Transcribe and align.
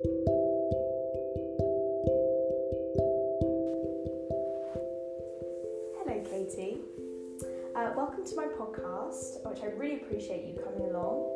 Hello, 0.00 0.14
Katie. 6.30 6.78
Uh, 7.74 7.90
welcome 7.96 8.24
to 8.24 8.36
my 8.36 8.46
podcast, 8.46 9.44
which 9.50 9.64
I 9.64 9.66
really 9.76 9.96
appreciate 9.96 10.44
you 10.44 10.54
coming 10.62 10.88
along. 10.90 11.26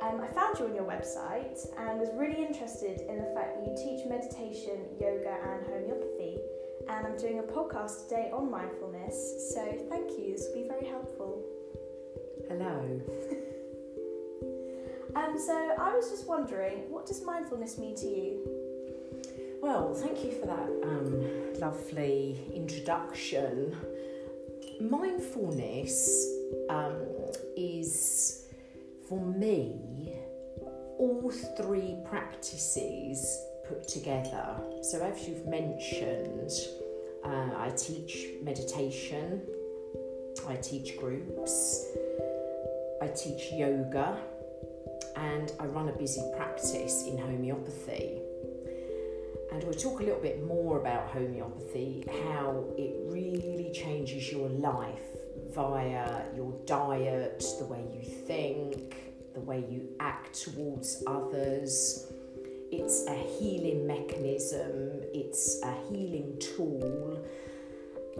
Um, 0.00 0.22
I 0.22 0.28
found 0.28 0.58
you 0.58 0.64
on 0.64 0.74
your 0.74 0.84
website 0.84 1.60
and 1.78 2.00
was 2.00 2.08
really 2.14 2.42
interested 2.42 3.02
in 3.02 3.18
the 3.18 3.30
fact 3.34 3.58
that 3.58 3.66
you 3.66 3.76
teach 3.76 4.06
meditation, 4.06 4.80
yoga, 4.98 5.36
and 5.52 5.66
homeopathy. 5.66 6.38
And 6.88 7.06
I'm 7.06 7.18
doing 7.18 7.40
a 7.40 7.42
podcast 7.42 8.08
today 8.08 8.30
on 8.32 8.50
mindfulness, 8.50 9.52
so 9.52 9.62
thank 9.90 10.12
you. 10.12 10.32
This 10.32 10.46
will 10.48 10.62
be 10.62 10.68
very 10.68 10.86
helpful. 10.86 11.44
Hello. 12.48 13.02
Um, 15.36 15.42
so 15.42 15.74
I 15.78 15.94
was 15.94 16.08
just 16.08 16.26
wondering, 16.26 16.90
what 16.90 17.04
does 17.04 17.22
mindfulness 17.22 17.76
mean 17.76 17.94
to 17.96 18.06
you? 18.06 18.40
Well, 19.60 19.92
thank 19.94 20.24
you 20.24 20.32
for 20.32 20.46
that 20.46 20.68
um, 20.82 21.60
lovely 21.60 22.40
introduction. 22.54 23.76
Mindfulness 24.80 26.26
um, 26.70 27.02
is, 27.54 28.46
for 29.08 29.20
me, 29.20 30.14
all 30.98 31.30
three 31.58 31.96
practices 32.08 33.38
put 33.68 33.86
together. 33.86 34.56
So, 34.80 35.02
as 35.02 35.28
you've 35.28 35.46
mentioned, 35.46 36.50
uh, 37.24 37.50
I 37.58 37.72
teach 37.76 38.28
meditation, 38.42 39.42
I 40.48 40.56
teach 40.56 40.96
groups, 40.96 41.88
I 43.02 43.08
teach 43.08 43.52
yoga, 43.52 44.18
and 45.16 45.52
I 45.58 45.66
run 45.66 45.88
a 45.88 45.92
busy 45.92 46.22
practice 46.36 47.04
in 47.06 47.18
homeopathy. 47.18 48.20
And 49.52 49.62
we'll 49.64 49.74
talk 49.74 50.00
a 50.00 50.02
little 50.02 50.20
bit 50.20 50.44
more 50.44 50.80
about 50.80 51.08
homeopathy, 51.08 52.04
how 52.28 52.64
it 52.76 52.94
really 53.10 53.70
changes 53.72 54.30
your 54.30 54.48
life 54.48 55.00
via 55.54 56.24
your 56.34 56.52
diet, 56.66 57.44
the 57.58 57.66
way 57.66 57.84
you 57.92 58.02
think, 58.02 58.94
the 59.34 59.40
way 59.40 59.64
you 59.70 59.88
act 60.00 60.42
towards 60.42 61.02
others. 61.06 62.12
It's 62.72 63.06
a 63.06 63.14
healing 63.14 63.86
mechanism, 63.86 65.02
it's 65.14 65.62
a 65.62 65.72
healing 65.88 66.36
tool. 66.40 67.24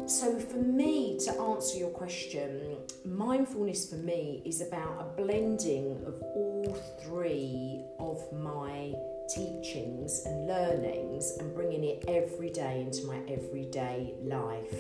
So, 0.05 0.39
for 0.39 0.59
me, 0.59 1.19
to 1.25 1.33
answer 1.41 1.79
your 1.79 1.89
question, 1.89 2.77
mindfulness 3.05 3.89
for 3.89 3.97
me 3.97 4.43
is 4.45 4.61
about 4.61 5.01
a 5.01 5.23
blending 5.23 6.01
of 6.07 6.23
all 6.23 6.79
three 7.03 7.83
of 7.99 8.21
my 8.33 8.95
teachings 9.35 10.23
and 10.27 10.47
learnings 10.47 11.37
and 11.41 11.53
bringing 11.55 11.83
it 11.83 12.05
every 12.07 12.51
day 12.51 12.83
into 12.83 13.07
my 13.07 13.19
everyday 13.29 14.15
life. 14.23 14.77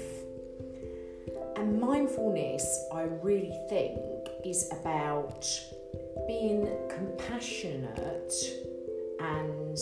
And 1.56 1.80
mindfulness, 1.80 2.86
I 2.92 3.02
really 3.02 3.58
think, 3.68 3.98
is 4.44 4.70
about 4.70 5.48
being 6.28 6.68
compassionate 6.88 8.32
and 9.18 9.78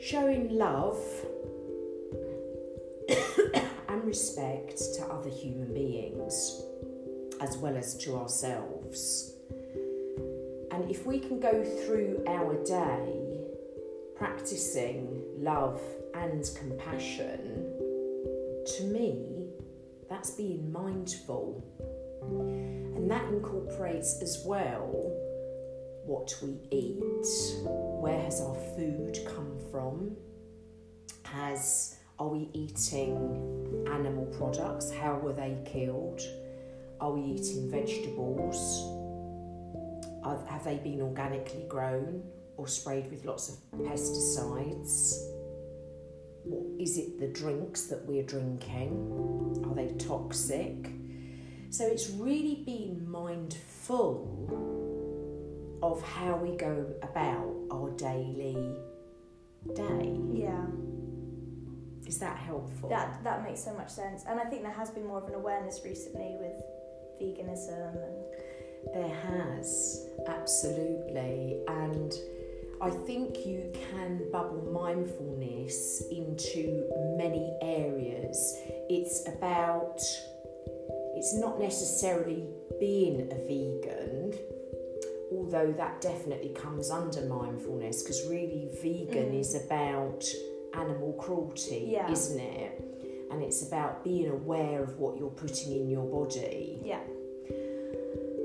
showing 0.00 0.56
love 0.56 0.98
and 3.92 4.04
respect 4.04 4.78
to 4.96 5.04
other 5.04 5.28
human 5.28 5.72
beings 5.74 6.62
as 7.42 7.58
well 7.58 7.76
as 7.76 7.94
to 7.98 8.16
ourselves. 8.16 9.34
And 10.70 10.90
if 10.90 11.04
we 11.04 11.18
can 11.18 11.38
go 11.38 11.62
through 11.62 12.24
our 12.26 12.54
day 12.64 13.44
practicing 14.16 15.22
love 15.36 15.82
and 16.14 16.50
compassion, 16.58 17.38
to 18.76 18.84
me, 18.84 19.48
that's 20.08 20.30
being 20.30 20.72
mindful. 20.72 21.62
And 22.22 23.10
that 23.10 23.28
incorporates 23.28 24.22
as 24.22 24.42
well 24.46 24.88
what 26.06 26.34
we 26.42 26.56
eat, 26.70 27.26
where 28.00 28.22
has 28.22 28.40
our 28.40 28.54
food 28.76 29.18
come 29.26 29.58
from, 29.70 30.16
has 31.24 31.96
are 32.18 32.28
we 32.28 32.48
eating 32.52 33.86
animal 33.90 34.26
products? 34.36 34.92
How 34.92 35.16
were 35.16 35.32
they 35.32 35.56
killed? 35.64 36.20
Are 37.00 37.12
we 37.12 37.22
eating 37.22 37.70
vegetables? 37.70 38.58
have 40.48 40.64
they 40.64 40.76
been 40.76 41.00
organically 41.00 41.64
grown 41.68 42.22
or 42.56 42.68
sprayed 42.68 43.10
with 43.10 43.24
lots 43.24 43.48
of 43.48 43.56
pesticides? 43.80 45.16
What, 46.44 46.80
is 46.80 46.96
it 46.96 47.18
the 47.18 47.26
drinks 47.28 47.86
that 47.86 48.06
we're 48.06 48.22
drinking? 48.22 49.64
Are 49.66 49.74
they 49.74 49.88
toxic? 49.94 50.90
So 51.70 51.86
it's 51.86 52.10
really 52.10 52.62
being 52.64 53.10
mindful 53.10 54.48
of 55.82 56.02
how 56.02 56.36
we 56.36 56.56
go 56.56 56.86
about 57.02 57.52
our 57.72 57.90
daily 57.96 58.76
day. 59.74 60.16
Yeah. 60.32 60.66
Is 62.12 62.18
that 62.18 62.36
helpful? 62.36 62.88
That 62.90 63.08
that 63.24 63.42
makes 63.42 63.62
so 63.68 63.72
much 63.80 63.88
sense, 63.88 64.24
and 64.28 64.38
I 64.38 64.44
think 64.44 64.60
there 64.62 64.78
has 64.82 64.90
been 64.90 65.06
more 65.06 65.20
of 65.22 65.28
an 65.28 65.36
awareness 65.42 65.80
recently 65.90 66.36
with 66.42 66.56
veganism 67.20 67.92
and. 68.06 68.16
There 68.92 69.16
has 69.30 70.08
absolutely, 70.26 71.62
and 71.68 72.12
I 72.82 72.90
think 72.90 73.46
you 73.46 73.72
can 73.90 74.10
bubble 74.32 74.64
mindfulness 74.72 76.02
into 76.10 76.62
many 77.16 77.46
areas. 77.62 78.36
It's 78.90 79.16
about. 79.28 80.00
It's 81.18 81.34
not 81.44 81.60
necessarily 81.60 82.44
being 82.80 83.16
a 83.30 83.38
vegan, 83.50 84.34
although 85.32 85.72
that 85.82 86.00
definitely 86.00 86.52
comes 86.64 86.90
under 86.90 87.22
mindfulness 87.22 88.02
because 88.02 88.20
really 88.28 88.68
vegan 88.82 89.30
Mm. 89.32 89.40
is 89.40 89.54
about 89.64 90.24
animal 90.74 91.12
cruelty, 91.14 91.88
Yeah. 91.90 92.10
isn't 92.10 92.40
it? 92.40 93.28
And 93.30 93.42
it's 93.42 93.66
about 93.66 94.04
being 94.04 94.28
aware 94.28 94.82
of 94.82 94.98
what 94.98 95.16
you're 95.18 95.30
putting 95.30 95.72
in 95.72 95.88
your 95.88 96.04
body. 96.04 96.80
Yeah. 96.84 97.00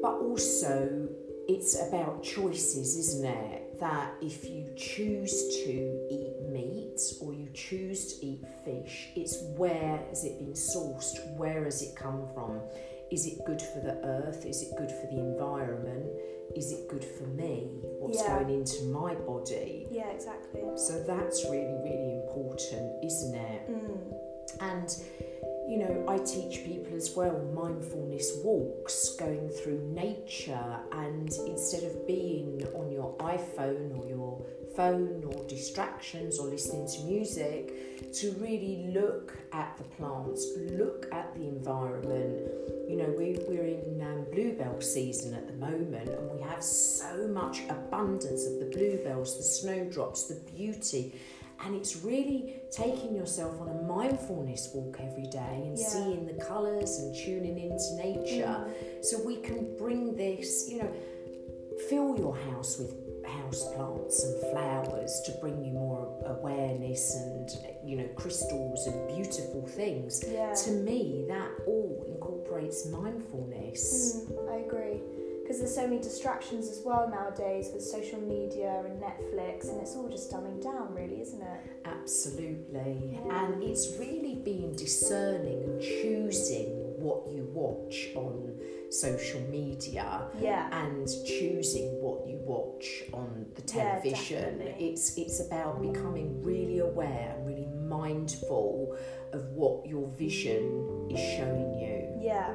But 0.02 0.22
also, 0.22 1.10
it's 1.48 1.76
about 1.88 2.24
choices, 2.24 2.98
isn't 2.98 3.26
it? 3.26 3.80
That 3.80 4.14
if 4.22 4.50
you 4.50 4.66
choose 4.76 5.64
to 5.66 6.08
eat 6.10 6.42
meat 6.50 7.00
or 7.22 7.34
you 7.34 7.48
choose 7.54 8.14
to 8.20 8.26
eat 8.26 8.46
fish, 8.66 9.10
it's 9.16 9.42
where 9.56 9.98
has 10.10 10.24
it 10.24 10.40
been 10.40 10.54
sourced? 10.54 11.36
Where 11.38 11.64
has 11.66 11.82
it 11.82 11.96
come 11.96 12.28
from? 12.34 12.60
Is 13.12 13.26
it 13.28 13.44
good 13.46 13.62
for 13.62 13.80
the 13.80 13.96
earth? 14.06 14.46
Is 14.46 14.62
it 14.64 14.76
good 14.78 14.92
for 14.92 15.08
the 15.08 15.20
environment? 15.20 16.06
Is 16.56 16.72
it 16.72 16.88
good 16.88 17.04
for 17.04 17.28
me? 17.28 17.70
What's 18.00 18.22
Yeah. 18.22 18.40
going 18.44 18.54
into 18.54 18.86
my 18.86 19.16
body? 19.16 19.88
Yeah, 19.92 20.10
exactly. 20.10 20.62
So 20.76 21.04
that's 21.04 21.44
really, 21.46 21.80
really 21.84 22.22
important, 22.22 23.04
isn't 23.04 23.36
it? 23.36 23.70
Mm. 23.70 24.14
And 24.62 24.96
you 25.68 25.80
know, 25.80 26.06
I 26.08 26.18
teach 26.20 26.64
people 26.64 26.96
as 26.96 27.14
well 27.14 27.38
mindfulness 27.54 28.38
walks, 28.42 29.16
going 29.18 29.50
through 29.50 29.80
nature, 29.94 30.80
and 30.94 31.30
instead 31.46 31.84
of 31.84 32.08
being 32.08 32.66
on 32.74 32.90
your 32.90 33.18
iPhone 33.18 33.98
or 34.00 34.08
your 34.08 34.42
phone 34.78 35.26
or 35.26 35.44
distractions 35.48 36.40
or 36.40 36.48
listening 36.48 36.88
to 36.88 37.02
music, 37.04 37.97
to 38.14 38.32
really 38.40 38.92
look 38.94 39.38
at 39.52 39.78
the 39.78 39.84
plants, 39.84 40.48
look 40.72 41.08
at 41.12 41.34
the 41.36 41.48
environment. 41.48 42.48
You 42.90 42.96
know, 42.98 43.14
we, 43.18 43.38
we're 43.48 43.66
in 43.66 44.02
um, 44.02 44.26
bluebell 44.32 44.80
season 44.82 45.34
at 45.34 45.48
the 45.48 45.54
moment, 45.54 46.10
and 46.10 46.32
we 46.32 46.42
have 46.42 46.64
so 46.64 47.28
much 47.28 47.62
abundance 47.70 48.46
of 48.46 48.60
the 48.60 48.66
bluebells, 48.74 49.38
the 49.38 49.44
snowdrops, 49.44 50.28
the 50.28 50.40
beauty 50.56 51.20
and 51.66 51.74
it's 51.76 52.04
really 52.04 52.58
taking 52.72 53.16
yourself 53.16 53.60
on 53.60 53.68
a 53.70 53.82
mindfulness 53.82 54.70
walk 54.76 55.00
every 55.02 55.26
day 55.26 55.64
and 55.66 55.76
Yeah. 55.76 55.88
seeing 55.88 56.28
the 56.28 56.34
colours 56.46 57.00
and 57.00 57.16
tuning 57.16 57.58
into 57.58 57.96
nature 57.96 58.46
Mm. 58.70 59.04
so 59.04 59.24
we 59.26 59.38
can 59.38 59.76
bring 59.76 60.16
this 60.16 60.70
you 60.70 60.78
know 60.84 60.92
fill 61.90 62.18
your 62.18 62.36
house 62.36 62.78
with 62.78 62.94
house 63.26 63.64
plants 63.76 64.24
and 64.24 64.52
flowers 64.52 65.22
to 65.26 65.32
bring 65.42 65.64
you 65.64 65.72
more 65.74 66.08
awareness 66.26 67.14
and 67.16 67.50
you 67.84 67.98
know 67.98 68.08
crystals 68.16 68.88
and 68.88 69.08
beautiful 69.16 69.66
things 69.68 70.24
Yeah. 70.28 70.54
to 70.54 70.72
me 70.72 71.26
that 71.28 71.52
all 71.68 72.04
incorporates 72.08 72.86
mindfulness 72.88 74.26
Mm, 74.32 74.50
I 74.50 74.56
agree. 74.60 75.02
Because 75.42 75.60
there's 75.60 75.76
so 75.76 75.88
many 75.88 76.00
distractions 76.02 76.68
as 76.70 76.82
well 76.84 77.08
nowadays 77.10 77.70
with 77.74 77.82
social 77.82 78.20
media 78.20 78.84
and 78.86 79.02
Netflix, 79.02 79.70
and 79.70 79.80
it's 79.82 79.96
all 79.96 80.10
just 80.10 80.30
dumbing 80.30 80.62
down, 80.62 80.94
really, 80.94 81.22
isn't 81.22 81.42
it? 81.42 81.60
Absolutely. 81.86 83.12
Yeah. 83.26 83.46
And 83.46 83.64
it's 83.64 83.96
really 83.98 84.36
being 84.44 84.74
discerning 84.76 85.64
and 85.64 85.82
choosing 85.82 86.87
what 87.08 87.20
you 87.34 87.44
watch 87.62 87.96
on 88.16 88.36
social 88.90 89.42
media 89.58 90.08
Yeah. 90.40 90.64
and 90.82 91.08
choosing 91.26 91.88
what 92.04 92.20
you 92.30 92.38
watch 92.54 92.88
on 93.14 93.30
the 93.56 93.62
television. 93.62 94.58
definitely. 94.60 94.90
it's 94.92 95.06
it's 95.18 95.40
about 95.48 95.74
becoming 95.82 96.30
really 96.50 96.80
aware 96.80 97.28
and 97.36 97.48
really 97.50 97.68
mindful 97.98 98.98
of 99.34 99.42
what 99.60 99.86
your 99.92 100.06
vision 100.26 100.64
is 101.16 101.20
showing 101.38 101.70
you 101.84 101.96
Yeah. 102.32 102.52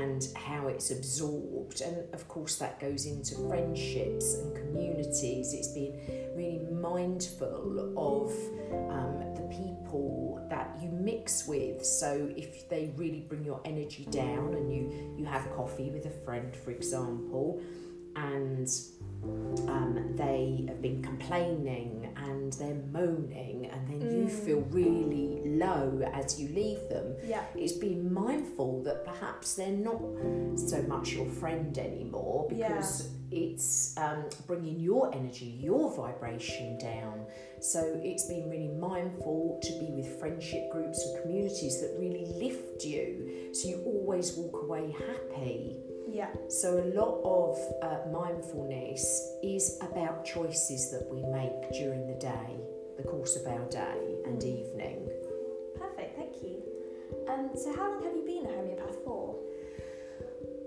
And 0.00 0.26
how 0.34 0.68
it's 0.68 0.90
absorbed. 0.90 1.80
And 1.82 2.12
of 2.14 2.26
course, 2.28 2.56
that 2.56 2.80
goes 2.80 3.06
into 3.06 3.34
friendships 3.48 4.34
and 4.34 4.54
communities. 4.56 5.52
It's 5.52 5.68
being 5.68 6.00
really 6.34 6.66
mindful 6.70 7.92
of 7.96 8.30
um, 8.90 9.34
the 9.34 9.46
people 9.50 10.44
that 10.48 10.78
you 10.80 10.88
mix 10.88 11.46
with. 11.46 11.84
So, 11.84 12.30
if 12.36 12.68
they 12.68 12.92
really 12.96 13.20
bring 13.20 13.44
your 13.44 13.60
energy 13.64 14.06
down 14.10 14.54
and 14.54 14.72
you, 14.72 15.14
you 15.18 15.24
have 15.26 15.50
coffee 15.54 15.90
with 15.90 16.06
a 16.06 16.24
friend, 16.24 16.56
for 16.56 16.70
example, 16.70 17.60
and 18.16 18.68
um, 19.68 20.14
they 20.16 20.64
have 20.68 20.82
been 20.82 21.02
complaining 21.02 22.12
and 22.16 22.52
they're 22.54 22.82
moaning, 22.92 23.66
and 23.72 23.88
then 23.88 24.00
you 24.00 24.24
Mm. 24.26 24.30
feel 24.30 24.60
really 24.70 25.40
low 25.58 26.00
as 26.12 26.40
you 26.40 26.48
leave 26.54 26.88
them 26.88 27.14
Yeah. 27.26 27.44
it's 27.54 27.72
being 27.72 28.12
mindful 28.12 28.82
that 28.82 29.04
perhaps 29.04 29.54
they're 29.54 29.70
not 29.90 30.00
so 30.56 30.82
much 30.82 31.12
your 31.14 31.26
friend 31.26 31.76
anymore 31.78 32.46
because 32.48 33.08
it's 33.30 33.96
um, 33.96 34.24
bringing 34.46 34.78
your 34.78 35.12
energy, 35.14 35.46
your 35.60 35.90
vibration 35.94 36.78
down. 36.78 37.24
So 37.60 37.98
it's 38.02 38.26
being 38.28 38.50
really 38.50 38.68
mindful 38.68 39.58
to 39.62 39.72
be 39.78 39.90
with 39.92 40.06
friendship 40.18 40.70
groups 40.70 41.02
and 41.06 41.22
communities 41.22 41.80
that 41.80 41.96
really 41.98 42.26
lift 42.26 42.84
you 42.84 43.50
so 43.52 43.68
you 43.68 43.82
always 43.86 44.34
walk 44.36 44.62
away 44.62 44.94
happy. 44.98 45.76
Yeah. 46.12 46.28
So, 46.48 46.78
a 46.78 46.86
lot 46.94 47.22
of 47.24 47.58
uh, 47.82 48.10
mindfulness 48.12 49.02
is 49.42 49.78
about 49.80 50.26
choices 50.26 50.90
that 50.90 51.08
we 51.10 51.22
make 51.22 51.72
during 51.72 52.06
the 52.06 52.18
day, 52.20 52.60
the 52.98 53.02
course 53.02 53.34
of 53.36 53.46
our 53.46 53.64
day 53.70 54.16
and 54.26 54.42
evening. 54.44 55.08
Perfect. 55.78 56.18
Thank 56.18 56.42
you. 56.42 56.62
Um, 57.28 57.50
so, 57.56 57.74
how 57.74 57.90
long 57.90 58.02
have 58.04 58.14
you 58.14 58.24
been 58.26 58.44
a 58.44 58.54
homeopath 58.54 58.96
for? 59.04 59.36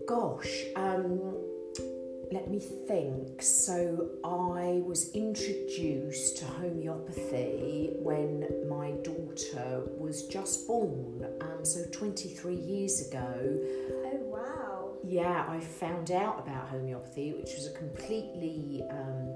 Gosh, 0.08 0.64
um, 0.76 1.36
let 2.32 2.50
me 2.50 2.60
think. 2.60 3.42
So 3.42 4.10
I 4.24 4.82
was 4.86 5.14
introduced 5.14 6.38
to 6.38 6.46
homeopathy 6.46 7.92
when 8.00 8.48
my 8.68 8.92
daughter 9.04 9.84
was 9.98 10.28
just 10.28 10.68
born. 10.68 11.26
Um, 11.42 11.64
so 11.64 11.84
23 11.92 12.56
years 12.56 13.08
ago, 13.08 13.60
Oh 14.06 14.20
wow. 14.24 14.75
Yeah, 15.08 15.46
I 15.48 15.60
found 15.60 16.12
out 16.12 16.40
about 16.40 16.70
homeopathy, 16.70 17.34
which 17.34 17.56
was 17.56 17.68
a 17.68 17.78
completely 17.78 18.84
um, 18.90 19.34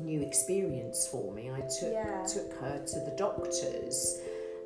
new 0.00 0.20
experience 0.22 1.06
for 1.06 1.32
me. 1.32 1.50
I 1.50 1.60
took 1.60 1.92
Yeah. 1.92 2.24
took 2.26 2.52
her 2.60 2.84
to 2.84 3.00
the 3.00 3.14
doctors, 3.16 4.20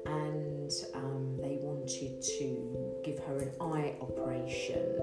and 0.06 0.70
um, 0.94 1.36
they 1.40 1.58
wanted 1.60 2.22
to 2.22 3.00
give 3.04 3.18
her 3.20 3.38
an 3.38 3.52
eye 3.60 3.94
operation. 4.00 5.00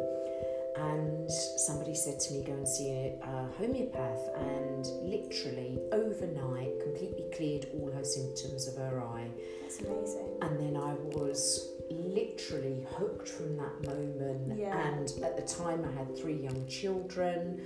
And 0.77 1.31
somebody 1.68 1.95
said 1.95 2.19
to 2.19 2.33
me, 2.33 2.44
"Go 2.44 2.53
and 2.53 2.68
see 2.68 2.89
a, 2.92 3.19
a 3.24 3.50
homeopath." 3.57 4.30
And 4.36 4.86
literally 5.03 5.80
overnight, 5.94 6.80
completely 6.81 7.25
cleared 7.36 7.68
all 7.74 7.92
her 7.92 8.03
symptoms 8.03 8.68
of 8.68 8.75
her 8.77 9.01
eye. 9.01 9.30
That's 9.62 9.80
amazing. 9.80 10.27
And 10.42 10.59
then 10.59 10.75
I 10.75 10.94
was 11.15 11.75
literally 11.89 12.85
hooked 12.97 13.29
from 13.29 13.57
that 13.57 13.83
moment. 13.85 14.59
Yeah. 14.59 14.77
And 14.77 15.11
at 15.23 15.35
the 15.37 15.43
time, 15.43 15.85
I 15.85 15.97
had 15.97 16.17
three 16.17 16.35
young 16.35 16.67
children. 16.67 17.61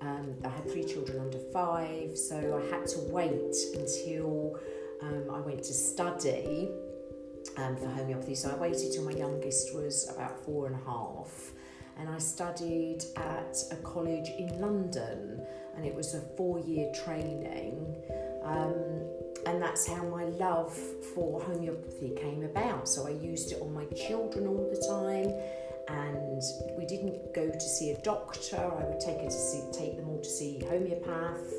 Um, 0.00 0.34
I 0.44 0.48
had 0.48 0.70
three 0.70 0.84
children 0.84 1.20
under 1.20 1.38
five, 1.52 2.16
so 2.18 2.60
I 2.60 2.74
had 2.74 2.86
to 2.88 2.98
wait 3.10 3.54
until 3.74 4.58
um, 5.00 5.30
I 5.30 5.40
went 5.40 5.62
to 5.64 5.72
study 5.72 6.70
um, 7.56 7.76
for 7.76 7.88
homeopathy. 7.88 8.34
So 8.34 8.50
I 8.50 8.56
waited 8.56 8.92
till 8.92 9.04
my 9.04 9.12
youngest 9.12 9.74
was 9.74 10.10
about 10.14 10.44
four 10.44 10.66
and 10.66 10.74
a 10.74 10.84
half. 10.84 11.52
And 11.98 12.08
I 12.08 12.18
studied 12.18 13.04
at 13.16 13.56
a 13.70 13.76
college 13.76 14.28
in 14.38 14.60
London, 14.60 15.44
and 15.76 15.84
it 15.84 15.94
was 15.94 16.14
a 16.14 16.20
four 16.36 16.58
year 16.60 16.90
training. 17.04 18.02
Um, 18.44 18.74
and 19.46 19.60
that's 19.60 19.86
how 19.86 20.02
my 20.04 20.24
love 20.24 20.72
for 21.14 21.40
homeopathy 21.42 22.10
came 22.16 22.44
about. 22.44 22.88
So 22.88 23.06
I 23.06 23.10
used 23.10 23.52
it 23.52 23.60
on 23.62 23.72
my 23.72 23.84
children 23.86 24.46
all 24.46 24.68
the 24.70 24.80
time, 24.86 25.32
and 25.88 26.42
we 26.78 26.86
didn't 26.86 27.34
go 27.34 27.48
to 27.50 27.60
see 27.60 27.90
a 27.90 28.00
doctor. 28.02 28.56
I 28.56 28.84
would 28.84 29.00
take 29.00 29.18
her 29.18 29.24
to 29.26 29.30
see, 29.30 29.62
take 29.72 29.96
them 29.96 30.08
all 30.08 30.20
to 30.20 30.28
see 30.28 30.60
homeopath, 30.68 31.52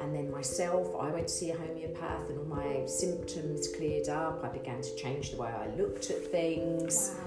and 0.00 0.14
then 0.14 0.30
myself, 0.30 0.88
I 0.98 1.10
went 1.10 1.28
to 1.28 1.34
see 1.34 1.50
a 1.50 1.56
homeopath, 1.56 2.28
and 2.30 2.38
all 2.38 2.44
my 2.46 2.86
symptoms 2.86 3.68
cleared 3.68 4.08
up. 4.08 4.42
I 4.44 4.48
began 4.48 4.80
to 4.82 4.94
change 4.96 5.30
the 5.32 5.36
way 5.36 5.48
I 5.50 5.68
looked 5.76 6.10
at 6.10 6.24
things. 6.26 7.14
Wow. 7.18 7.26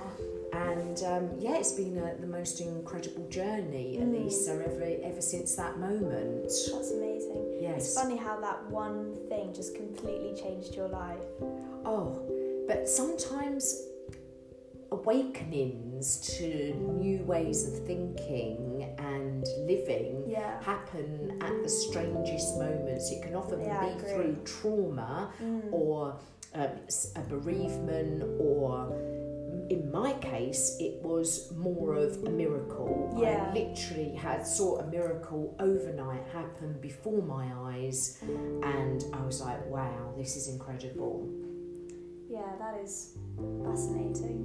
And 0.54 1.02
um, 1.04 1.30
yeah, 1.40 1.56
it's 1.58 1.72
been 1.72 1.98
a, 1.98 2.16
the 2.20 2.28
most 2.28 2.62
incredible 2.62 3.28
journey, 3.30 3.98
at 3.98 4.04
Mm. 4.06 4.24
least, 4.26 4.46
so 4.46 4.52
ever, 4.54 4.88
ever 5.04 5.22
since 5.22 5.56
that 5.56 5.80
moment. 5.80 6.44
That's 6.44 6.92
amazing. 6.92 7.53
It's 7.84 7.96
funny 7.96 8.16
how 8.16 8.40
that 8.40 8.66
one 8.70 9.18
thing 9.28 9.54
just 9.54 9.76
completely 9.76 10.34
changed 10.42 10.74
your 10.74 10.88
life. 10.88 11.20
Oh, 11.84 12.18
but 12.66 12.88
sometimes 12.88 13.78
awakenings 14.90 16.20
to 16.38 16.74
new 16.76 17.24
ways 17.24 17.68
of 17.68 17.86
thinking 17.86 18.96
and 19.00 19.46
living 19.68 20.24
Yeah. 20.28 20.64
happen 20.64 21.38
at 21.42 21.62
the 21.62 21.68
strangest 21.68 22.58
moments. 22.58 23.12
It 23.12 23.22
can 23.22 23.36
often 23.36 23.60
Yeah, 23.60 23.94
be 23.94 24.00
through 24.00 24.38
trauma 24.46 25.34
or 25.72 26.16
um, 26.54 26.70
a 27.18 27.22
bereavement 27.28 28.24
or 28.40 28.96
in 29.70 29.92
my 29.92 30.14
case 30.14 30.78
it 30.80 31.02
was 31.04 31.52
more 31.54 31.96
of 31.96 32.12
a 32.26 32.30
miracle 32.30 33.16
Yeah. 33.18 33.48
i 33.50 33.54
literally 33.54 34.14
had 34.16 34.46
saw 34.46 34.80
a 34.80 34.86
miracle 34.88 35.56
overnight 35.60 36.26
happen 36.34 36.78
before 36.82 37.22
my 37.22 37.46
eyes 37.72 38.18
and 38.22 39.04
i 39.14 39.22
was 39.26 39.42
like 39.42 39.66
wow 39.68 40.14
this 40.18 40.36
is 40.36 40.48
incredible 40.48 41.30
Yeah, 42.30 42.52
that 42.58 42.76
is 42.84 42.94
fascinating. 43.64 44.40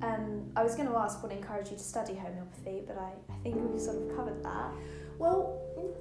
Um, 0.00 0.44
I 0.56 0.62
was 0.62 0.74
going 0.76 0.88
to 0.88 0.96
ask 0.96 1.22
what 1.22 1.32
encouraged 1.32 1.70
you 1.72 1.76
to 1.76 1.82
study 1.82 2.14
homeopathy, 2.14 2.78
but 2.86 2.96
I, 2.98 3.10
I 3.34 3.36
think 3.42 3.56
we've 3.70 3.80
sort 3.80 3.96
of 4.02 4.16
covered 4.16 4.42
that. 4.42 4.70
Well, 5.18 5.40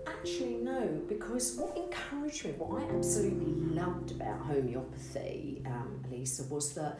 actually, 0.07 0.57
no, 0.71 0.81
because 1.09 1.45
what 1.57 1.75
encouraged 1.75 2.45
me, 2.45 2.51
what 2.57 2.69
I 2.81 2.83
absolutely 2.95 3.53
loved 3.81 4.11
about 4.11 4.39
homeopathy, 4.51 5.63
um, 5.65 5.91
Elisa, 6.07 6.43
was 6.53 6.73
that 6.75 6.99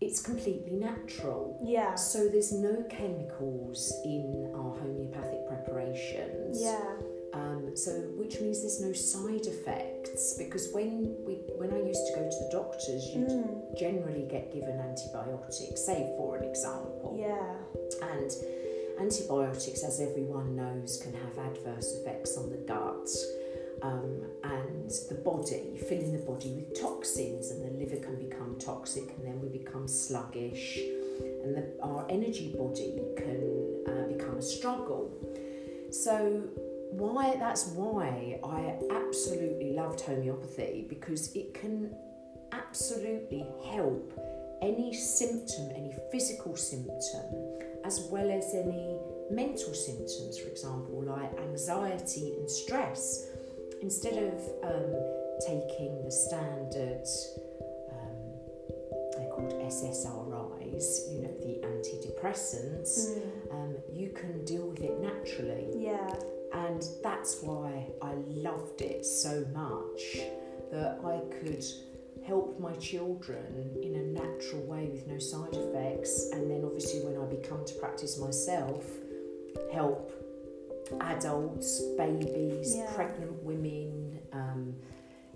it's 0.00 0.20
completely 0.20 0.72
natural. 0.76 1.58
Yeah. 1.64 1.94
So 1.94 2.28
there's 2.28 2.52
no 2.52 2.84
chemicals 2.88 3.92
in 4.04 4.52
our 4.54 4.70
homeopathic 4.78 5.46
preparations. 5.48 6.60
Yeah. 6.62 6.80
Um, 7.34 7.76
so 7.76 7.90
which 8.16 8.40
means 8.40 8.62
there's 8.62 8.80
no 8.80 8.92
side 8.94 9.46
effects 9.46 10.34
because 10.38 10.70
when 10.72 11.14
we 11.26 11.34
when 11.58 11.72
I 11.72 11.82
used 11.82 12.06
to 12.08 12.12
go 12.14 12.22
to 12.24 12.36
the 12.44 12.48
doctors, 12.50 13.04
you 13.14 13.20
Mm. 13.26 13.78
generally 13.78 14.26
get 14.30 14.50
given 14.52 14.78
antibiotics. 14.80 15.80
Say 15.84 16.14
for 16.16 16.36
an 16.38 16.44
example. 16.44 17.14
Yeah. 17.18 17.54
And 18.14 18.30
antibiotics, 18.98 19.84
as 19.84 20.00
everyone 20.00 20.56
knows, 20.56 21.00
can 21.02 21.12
have 21.12 21.38
adverse 21.38 21.94
effects 22.00 22.36
on 22.38 22.50
the 22.50 22.56
gut 22.56 23.08
um, 23.82 24.22
and 24.44 24.90
the 25.08 25.20
body, 25.24 25.78
filling 25.88 26.12
the 26.12 26.24
body 26.24 26.50
with 26.50 26.80
toxins, 26.80 27.50
and 27.50 27.64
the 27.64 27.84
liver 27.84 28.04
can 28.04 28.16
become 28.16 28.56
toxic, 28.58 29.04
and 29.16 29.26
then 29.26 29.40
we 29.40 29.48
become 29.48 29.86
sluggish, 29.86 30.78
and 30.78 31.56
the, 31.56 31.72
our 31.82 32.06
energy 32.08 32.54
body 32.56 33.00
can 33.16 33.84
uh, 33.86 34.08
become 34.08 34.36
a 34.38 34.42
struggle. 34.42 35.12
So, 35.90 36.42
why 36.90 37.36
that's 37.38 37.66
why 37.68 38.40
I 38.42 38.76
absolutely 38.90 39.74
loved 39.74 40.00
homeopathy 40.00 40.86
because 40.88 41.34
it 41.34 41.54
can 41.54 41.94
absolutely 42.52 43.46
help 43.70 44.12
any 44.62 44.92
symptom, 44.92 45.70
any 45.74 45.94
physical 46.10 46.56
symptom, 46.56 47.24
as 47.84 48.08
well 48.10 48.30
as 48.30 48.54
any 48.54 48.98
mental 49.30 49.74
symptoms, 49.74 50.38
for 50.38 50.48
example, 50.48 51.02
like 51.04 51.38
anxiety 51.38 52.34
and 52.38 52.50
stress. 52.50 53.26
Instead 53.80 54.14
of 54.14 54.34
um, 54.64 54.94
taking 55.46 56.02
the 56.04 56.10
standard, 56.10 57.04
um, 57.92 58.18
they're 59.16 59.30
called 59.30 59.52
SSRIs, 59.62 61.12
you 61.12 61.22
know, 61.22 61.34
the 61.40 61.60
antidepressants, 61.66 63.10
Mm. 63.18 63.52
um, 63.52 63.76
you 63.92 64.10
can 64.10 64.44
deal 64.44 64.66
with 64.68 64.80
it 64.80 64.98
naturally. 65.00 65.68
Yeah. 65.74 66.12
And 66.52 66.82
that's 67.02 67.42
why 67.42 67.86
I 68.02 68.14
loved 68.26 68.80
it 68.80 69.04
so 69.04 69.44
much 69.52 70.18
that 70.70 70.98
I 71.04 71.20
could 71.40 71.64
help 72.24 72.58
my 72.58 72.74
children 72.74 73.76
in 73.82 73.94
a 73.94 74.02
natural 74.02 74.62
way 74.62 74.88
with 74.90 75.06
no 75.06 75.18
side 75.18 75.54
effects, 75.54 76.30
and 76.32 76.50
then 76.50 76.64
obviously 76.64 77.00
when 77.00 77.16
I 77.20 77.26
become 77.26 77.64
to 77.64 77.74
practice 77.74 78.18
myself, 78.18 78.84
help 79.72 80.12
adults, 81.00 81.80
babies, 81.96 82.76
Yeah. 82.76 82.90
pregnant 82.94 83.42
women, 83.42 84.18
um, 84.32 84.74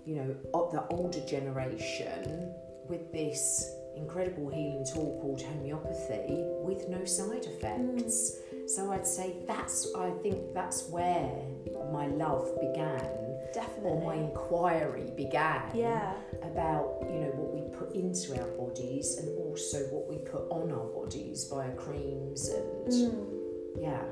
you 0.05 0.15
know, 0.15 0.35
the 0.71 0.85
older 0.89 1.21
generation 1.25 2.53
with 2.89 3.11
this 3.11 3.69
incredible 3.95 4.49
healing 4.49 4.85
tool 4.91 5.19
called 5.21 5.41
homeopathy 5.41 6.43
with 6.63 6.89
no 6.89 7.05
side 7.05 7.45
effects. 7.45 8.37
So 8.65 8.91
I'd 8.91 9.05
say 9.07 9.35
that's, 9.47 9.93
I 9.95 10.09
think 10.23 10.53
that's 10.53 10.89
where 10.89 11.29
my 11.91 12.07
love 12.07 12.49
began, 12.59 13.01
or 13.01 13.49
Definitely. 13.53 14.05
my 14.05 14.15
inquiry 14.15 15.11
began 15.15 15.61
yeah. 15.75 16.13
about, 16.41 16.97
you 17.03 17.19
know, 17.19 17.31
what 17.35 17.53
we 17.53 17.61
put 17.77 17.93
into 17.93 18.39
our 18.41 18.47
bodies 18.57 19.17
and 19.17 19.37
also 19.37 19.77
what 19.91 20.07
we 20.09 20.17
put 20.17 20.49
on 20.49 20.71
our 20.71 20.87
bodies 20.87 21.45
via 21.49 21.71
creams 21.75 22.49
and, 22.49 22.87
Mm. 22.87 23.25
yeah. 23.79 24.03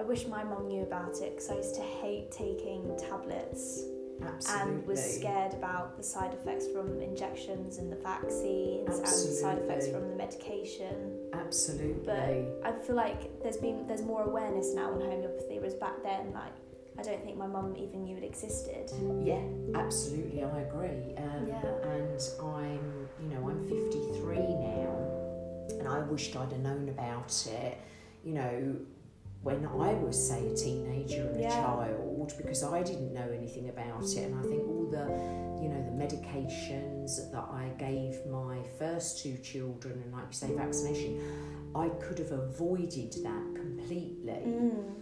I 0.00 0.02
wish 0.02 0.26
my 0.26 0.42
mum 0.42 0.66
knew 0.66 0.82
about 0.82 1.20
it 1.20 1.34
because 1.34 1.50
I 1.50 1.56
used 1.56 1.74
to 1.74 1.82
hate 1.82 2.32
taking 2.32 2.96
tablets 2.96 3.82
Absolutely. 4.22 4.72
and 4.72 4.86
was 4.86 5.16
scared 5.16 5.52
about 5.52 5.98
the 5.98 6.02
side 6.02 6.32
effects 6.32 6.66
from 6.68 7.02
injections 7.02 7.76
and 7.76 7.92
the 7.92 7.96
vaccines 7.96 8.88
and 8.96 9.04
the 9.04 9.06
side 9.06 9.58
effects 9.58 9.88
from 9.88 10.08
the 10.08 10.16
medication. 10.16 11.18
Absolutely. 11.34 12.46
But 12.62 12.62
I 12.64 12.72
feel 12.72 12.96
like 12.96 13.42
there's 13.42 13.58
been 13.58 13.86
there's 13.86 14.00
more 14.00 14.22
awareness 14.22 14.72
now 14.74 14.90
on 14.90 15.02
homeopathy, 15.02 15.58
whereas 15.58 15.74
back 15.74 16.02
then, 16.02 16.32
like 16.32 16.54
I 16.98 17.02
don't 17.02 17.22
think 17.22 17.36
my 17.36 17.46
mum 17.46 17.76
even 17.76 18.04
knew 18.04 18.16
it 18.16 18.24
existed. 18.24 18.90
yeah, 19.22 19.42
absolutely, 19.78 20.42
I 20.42 20.60
agree. 20.60 21.14
Um, 21.18 21.46
Yeah. 21.46 21.60
And 21.84 22.18
I'm, 22.40 23.08
you 23.20 23.28
know, 23.28 23.50
I'm 23.50 23.68
53 23.68 24.38
now, 24.38 25.78
and 25.78 25.86
I 25.86 25.98
wished 26.00 26.34
I'd 26.36 26.52
have 26.52 26.60
known 26.60 26.88
about 26.88 27.46
it, 27.46 27.76
you 28.24 28.32
know, 28.32 28.76
when 29.42 29.64
I 29.66 29.94
was, 29.94 30.28
say, 30.28 30.48
a 30.48 30.54
teenager 30.54 31.26
and 31.28 31.40
Yeah. 31.40 31.48
a 31.48 31.62
child, 31.62 32.34
because 32.36 32.62
I 32.62 32.82
didn't 32.82 33.12
know 33.12 33.28
anything 33.34 33.68
about 33.70 34.02
it. 34.04 34.18
And 34.18 34.34
I 34.38 34.42
think 34.42 34.68
all 34.68 34.84
the, 34.90 35.06
you 35.62 35.68
know, 35.68 35.82
the 35.82 35.92
medications 36.04 37.30
that 37.32 37.44
I 37.50 37.70
gave 37.78 38.24
my 38.26 38.62
first 38.78 39.22
two 39.22 39.36
children, 39.38 40.02
and 40.02 40.12
like 40.12 40.26
you 40.28 40.32
say, 40.32 40.54
vaccination, 40.54 41.20
I 41.74 41.88
could 41.88 42.18
have 42.18 42.32
avoided 42.32 43.12
that 43.22 43.54
completely. 43.54 44.42
Mm. 44.46 44.94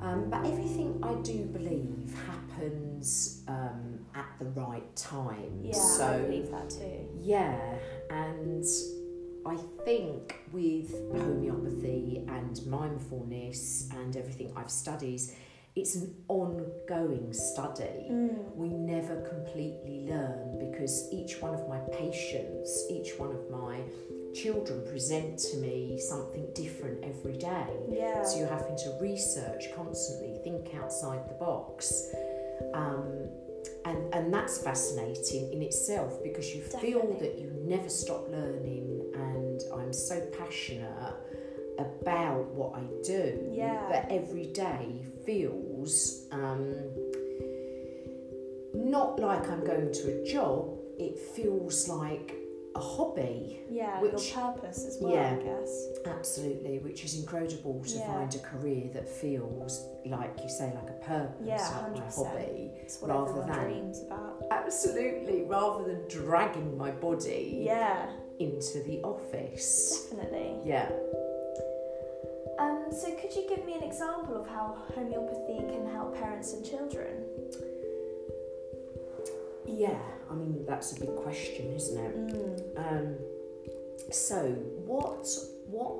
Um, 0.00 0.28
but 0.28 0.44
everything 0.44 1.00
I 1.04 1.14
do 1.22 1.44
believe 1.44 2.12
happens 2.26 3.42
um, 3.46 4.00
at 4.16 4.26
the 4.40 4.46
right 4.60 4.94
time. 4.96 5.60
Yeah, 5.62 5.72
so 5.74 6.04
I 6.06 6.18
believe 6.18 6.50
that 6.50 6.68
too. 6.68 7.08
yeah, 7.20 7.76
and 8.10 8.64
I 9.46 9.56
think 9.84 10.36
with 10.52 10.90
homeopathy 11.12 12.24
and 12.28 12.64
mindfulness 12.66 13.88
and 13.92 14.16
everything 14.16 14.52
I've 14.56 14.70
studied, 14.70 15.20
it's 15.76 15.96
an 15.96 16.14
ongoing 16.28 17.32
study. 17.32 18.08
Mm. 18.10 18.54
We 18.54 18.68
never 18.68 19.16
completely 19.22 20.06
learn 20.08 20.58
because 20.70 21.08
each 21.12 21.40
one 21.40 21.52
of 21.52 21.68
my 21.68 21.80
patients, 21.92 22.86
each 22.90 23.18
one 23.18 23.32
of 23.32 23.50
my 23.50 23.80
children 24.34 24.84
present 24.86 25.38
to 25.38 25.56
me 25.58 25.98
something 25.98 26.46
different 26.54 27.04
every 27.04 27.36
day. 27.36 27.66
Yeah. 27.90 28.24
So 28.24 28.38
you're 28.38 28.48
having 28.48 28.76
to 28.78 28.98
research 29.00 29.64
constantly, 29.76 30.38
think 30.42 30.74
outside 30.80 31.28
the 31.28 31.34
box. 31.34 32.06
Um, 32.72 33.28
and, 33.84 34.14
and 34.14 34.32
that's 34.32 34.58
fascinating 34.58 35.52
in 35.52 35.62
itself 35.62 36.22
because 36.22 36.54
you 36.54 36.62
feel 36.62 37.16
that 37.20 37.38
you 37.38 37.52
never 37.64 37.88
stop 37.88 38.28
learning, 38.30 38.93
so 39.94 40.20
passionate 40.38 41.14
about 41.78 42.46
what 42.54 42.74
I 42.76 42.84
do 43.02 43.50
Yeah. 43.50 43.88
that 43.90 44.06
every 44.10 44.46
day 44.46 45.02
feels 45.26 46.26
um, 46.32 46.74
not 48.74 49.18
like 49.20 49.48
I'm 49.50 49.64
going 49.64 49.92
to 49.92 50.20
a 50.22 50.24
job, 50.24 50.78
it 50.98 51.18
feels 51.18 51.88
like 51.88 52.34
a 52.76 52.80
hobby. 52.80 53.60
Yeah, 53.70 54.00
Which- 54.00 54.34
your 54.34 54.52
purpose 54.52 54.84
as 54.84 54.98
well, 55.00 55.12
yeah. 55.12 55.36
I 55.38 55.42
guess. 55.42 55.88
Absolutely, 56.06 56.80
which 56.80 57.04
is 57.04 57.18
incredible 57.20 57.80
to 57.84 57.98
Yeah. 57.98 58.06
find 58.12 58.34
a 58.34 58.38
career 58.38 58.90
that 58.94 59.08
feels 59.08 59.86
like 60.06 60.42
you 60.42 60.48
say, 60.48 60.72
like 60.74 60.90
a 60.90 60.98
purpose, 61.04 61.46
Yeah, 61.46 61.56
like 61.56 61.92
my 61.92 62.00
100%. 62.00 62.26
hobby. 62.26 62.72
Rather 63.02 63.32
than- 63.42 63.64
dreams 63.64 64.00
about. 64.02 64.42
Absolutely, 64.50 65.42
rather 65.42 65.84
than 65.84 66.06
dragging 66.08 66.76
my 66.76 66.90
body 66.90 67.62
Yeah, 67.64 68.10
into 68.38 68.82
the 68.82 69.00
office. 69.02 70.08
definitely. 70.10 70.58
Yeah. 70.64 70.90
Um, 72.58 72.86
so 72.90 73.10
could 73.20 73.34
you 73.34 73.46
give 73.48 73.64
me 73.66 73.74
an 73.74 73.82
example 73.82 74.36
of 74.36 74.46
how 74.46 74.76
homeopathy 74.94 75.58
can 75.58 75.90
help 75.90 76.16
parents 76.16 76.52
and 76.52 76.64
children? 76.64 77.24
Yeah, 79.66 79.98
I 80.30 80.34
mean, 80.34 80.64
that's 80.66 80.96
a 80.96 81.00
big 81.00 81.16
question, 81.16 81.72
isn't 81.72 81.98
it? 81.98 82.16
Mm. 82.16 82.92
Um, 82.92 83.16
so 84.10 84.52
what 84.86 85.26
what 85.66 85.94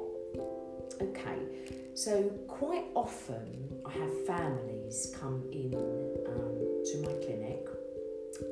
okay 1.00 1.38
so 1.94 2.22
quite 2.48 2.84
often 2.94 3.80
i 3.86 3.90
have 3.90 4.26
families 4.26 5.14
come 5.18 5.42
in 5.52 5.74
um, 6.26 6.84
to 6.84 6.98
my 7.02 7.12
clinic 7.24 7.66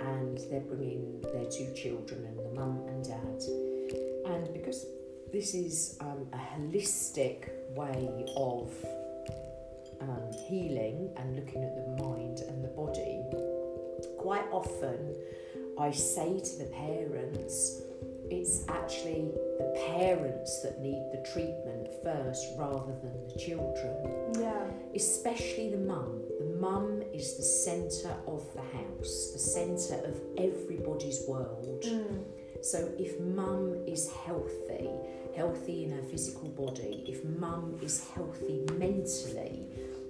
and 0.00 0.38
they're 0.50 0.60
bringing 0.60 1.20
their 1.32 1.44
two 1.46 1.72
children 1.74 2.24
and 2.24 2.38
the 2.38 2.54
mum 2.54 2.82
and 2.88 3.04
dad 3.04 3.42
and 4.26 4.52
because 4.52 4.86
this 5.32 5.54
is 5.54 5.96
um, 6.00 6.26
a 6.32 6.36
holistic 6.36 7.48
way 7.76 8.26
of 8.36 8.70
um, 10.00 10.32
healing 10.48 11.10
and 11.16 11.36
looking 11.36 11.62
at 11.64 11.74
the 11.76 12.02
mind 12.04 12.40
and 12.48 12.64
the 12.64 12.68
body 12.68 13.22
quite 14.18 14.44
often 14.50 15.14
i 15.78 15.90
say 15.90 16.38
to 16.40 16.56
the 16.58 16.64
parents 16.72 17.82
it's 18.30 18.66
actually 18.68 19.30
the 19.58 19.86
parents 19.98 20.62
that 20.62 20.80
need 20.80 21.02
the 21.12 21.22
treatment 21.34 21.88
first 22.02 22.46
rather 22.58 22.94
than 23.02 23.12
the 23.28 23.38
children, 23.38 24.32
Yeah. 24.40 24.64
especially 24.94 25.68
the 25.68 25.76
mum. 25.76 26.22
The 26.38 26.46
mum 26.58 27.02
is 27.12 27.36
the 27.36 27.42
centre 27.42 28.14
of 28.26 28.42
the 28.54 28.62
house, 28.62 29.31
centre 29.52 30.04
of 30.06 30.20
everybody's 30.38 31.24
world. 31.28 31.82
Mm. 31.82 32.24
So 32.62 32.90
if 32.98 33.20
mum 33.20 33.76
is 33.86 34.10
healthy, 34.24 34.88
healthy 35.36 35.84
in 35.84 35.92
her 35.92 36.02
physical 36.02 36.48
body, 36.48 37.04
if 37.08 37.24
mum 37.24 37.78
is 37.82 38.06
healthy 38.14 38.64
mentally, 38.78 39.66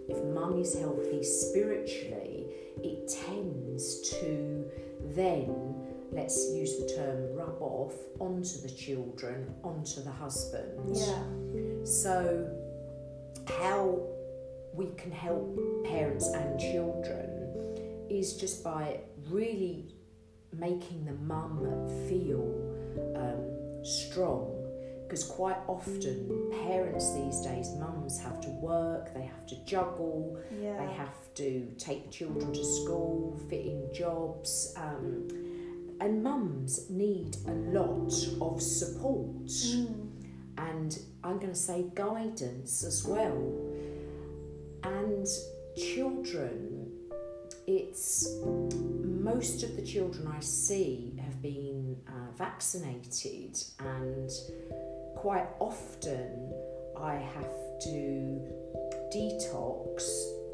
if 0.09 0.23
mum 0.25 0.61
is 0.61 0.79
healthy 0.79 1.23
spiritually, 1.23 2.47
it 2.83 3.09
tends 3.09 4.11
to 4.11 4.71
then, 5.15 5.75
let's 6.11 6.53
use 6.53 6.79
the 6.79 6.95
term 6.95 7.35
rub 7.35 7.57
off 7.61 7.95
onto 8.19 8.59
the 8.61 8.71
children, 8.71 9.55
onto 9.65 10.03
the 10.03 10.11
husband. 10.11 10.97
Yeah. 10.97 11.23
So, 11.85 12.51
how 13.47 14.01
we 14.75 14.87
can 14.97 15.11
help 15.11 15.59
parents 15.85 16.29
and 16.29 16.59
children 16.59 17.43
is 18.11 18.35
just 18.35 18.63
by 18.63 19.01
really 19.33 19.87
making 20.53 21.05
the 21.07 21.13
mum 21.15 21.59
feel 22.09 22.45
um, 23.17 23.85
strong. 23.85 24.59
Because 25.07 25.25
quite 25.25 25.59
often, 25.69 26.51
parents 26.67 27.13
these 27.15 27.41
days, 27.43 27.69
mums 27.79 28.19
have 28.21 28.41
to 28.43 28.49
work, 28.49 29.13
they 29.13 29.23
have 29.35 29.47
to 29.47 29.57
juggle, 29.67 30.39
Yeah. 30.61 30.79
they 30.87 30.93
have 30.95 31.35
to 31.35 31.67
take 31.79 32.11
children 32.11 32.51
to 32.53 32.65
school, 32.65 33.39
fit 33.51 33.67
in 33.67 33.93
jobs, 33.93 34.73
um, 34.77 35.29
and 36.01 36.23
mums 36.23 36.89
need 36.89 37.37
a 37.47 37.53
lot 37.79 38.11
of 38.41 38.61
support 38.63 39.47
Mm. 39.47 40.09
and 40.57 40.99
I'm 41.23 41.39
going 41.39 41.53
to 41.53 41.59
say 41.71 41.85
guidance 41.95 42.83
as 42.83 43.05
well. 43.07 43.41
And 44.83 45.27
children, 45.77 46.72
it's 47.67 48.27
most 48.45 49.63
of 49.63 49.77
the 49.77 49.83
children 49.83 50.27
I 50.27 50.41
see 50.41 51.15
have 51.25 51.41
been 51.41 51.97
uh, 52.09 52.37
vaccinated, 52.37 53.57
and 53.79 54.31
quite 55.17 55.47
often 55.61 56.53
I 56.99 57.15
have 57.15 57.55
to 57.85 58.41
detox 59.15 60.03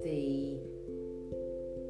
the 0.05 0.61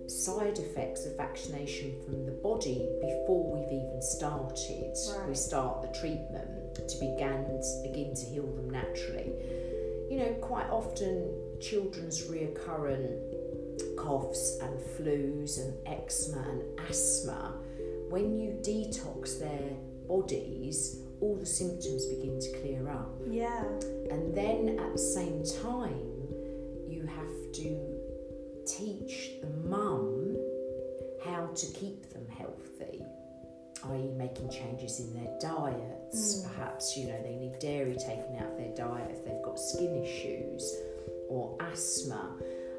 side 0.08 0.58
effects 0.58 1.04
of 1.04 1.16
vaccination 1.16 1.94
from 2.04 2.24
the 2.24 2.32
body 2.32 2.88
before 3.00 3.52
we've 3.52 3.72
even 3.72 4.00
started. 4.00 4.94
We 5.28 5.34
start 5.34 5.82
the 5.82 5.98
treatment 5.98 6.74
to 6.76 6.98
begin 6.98 7.44
begin 7.82 8.14
to 8.14 8.24
heal 8.24 8.46
them 8.46 8.70
naturally. 8.70 9.32
You 10.10 10.18
know, 10.18 10.32
quite 10.40 10.70
often 10.70 11.30
children's 11.60 12.22
reoccurrent 12.28 13.37
coughs 13.96 14.58
and 14.62 14.78
flus 14.78 15.58
and 15.58 15.74
eczema 15.86 16.48
and 16.48 16.62
asthma 16.88 17.54
when 18.10 18.38
you 18.38 18.58
detox 18.62 19.38
their 19.38 19.76
bodies, 20.08 21.00
all 21.20 21.36
the 21.36 21.46
symptoms 21.46 22.06
begin 22.06 22.40
to 22.40 22.58
clear 22.60 22.88
up. 22.88 23.10
Yeah. 23.28 23.64
And 24.10 24.34
then 24.34 24.78
at 24.78 24.92
the 24.92 24.98
same 24.98 25.44
time, 25.62 26.12
you 26.88 27.06
have 27.06 27.52
to 27.52 27.98
teach 28.66 29.32
the 29.42 29.50
mum 29.68 30.36
how 31.24 31.46
to 31.54 31.66
keep 31.72 32.10
them 32.12 32.26
healthy, 32.28 33.02
i.e., 33.90 34.10
making 34.16 34.48
changes 34.50 35.00
in 35.00 35.12
their 35.12 35.38
diets. 35.40 36.36
Mm. 36.36 36.54
Perhaps, 36.54 36.96
you 36.96 37.08
know, 37.08 37.22
they 37.22 37.34
need 37.34 37.58
dairy 37.58 37.94
taken 37.94 38.36
out 38.38 38.52
of 38.52 38.56
their 38.56 38.74
diet 38.74 39.10
if 39.10 39.24
they've 39.24 39.42
got 39.42 39.58
skin 39.58 40.02
issues 40.02 40.74
or 41.28 41.58
asthma. 41.60 42.30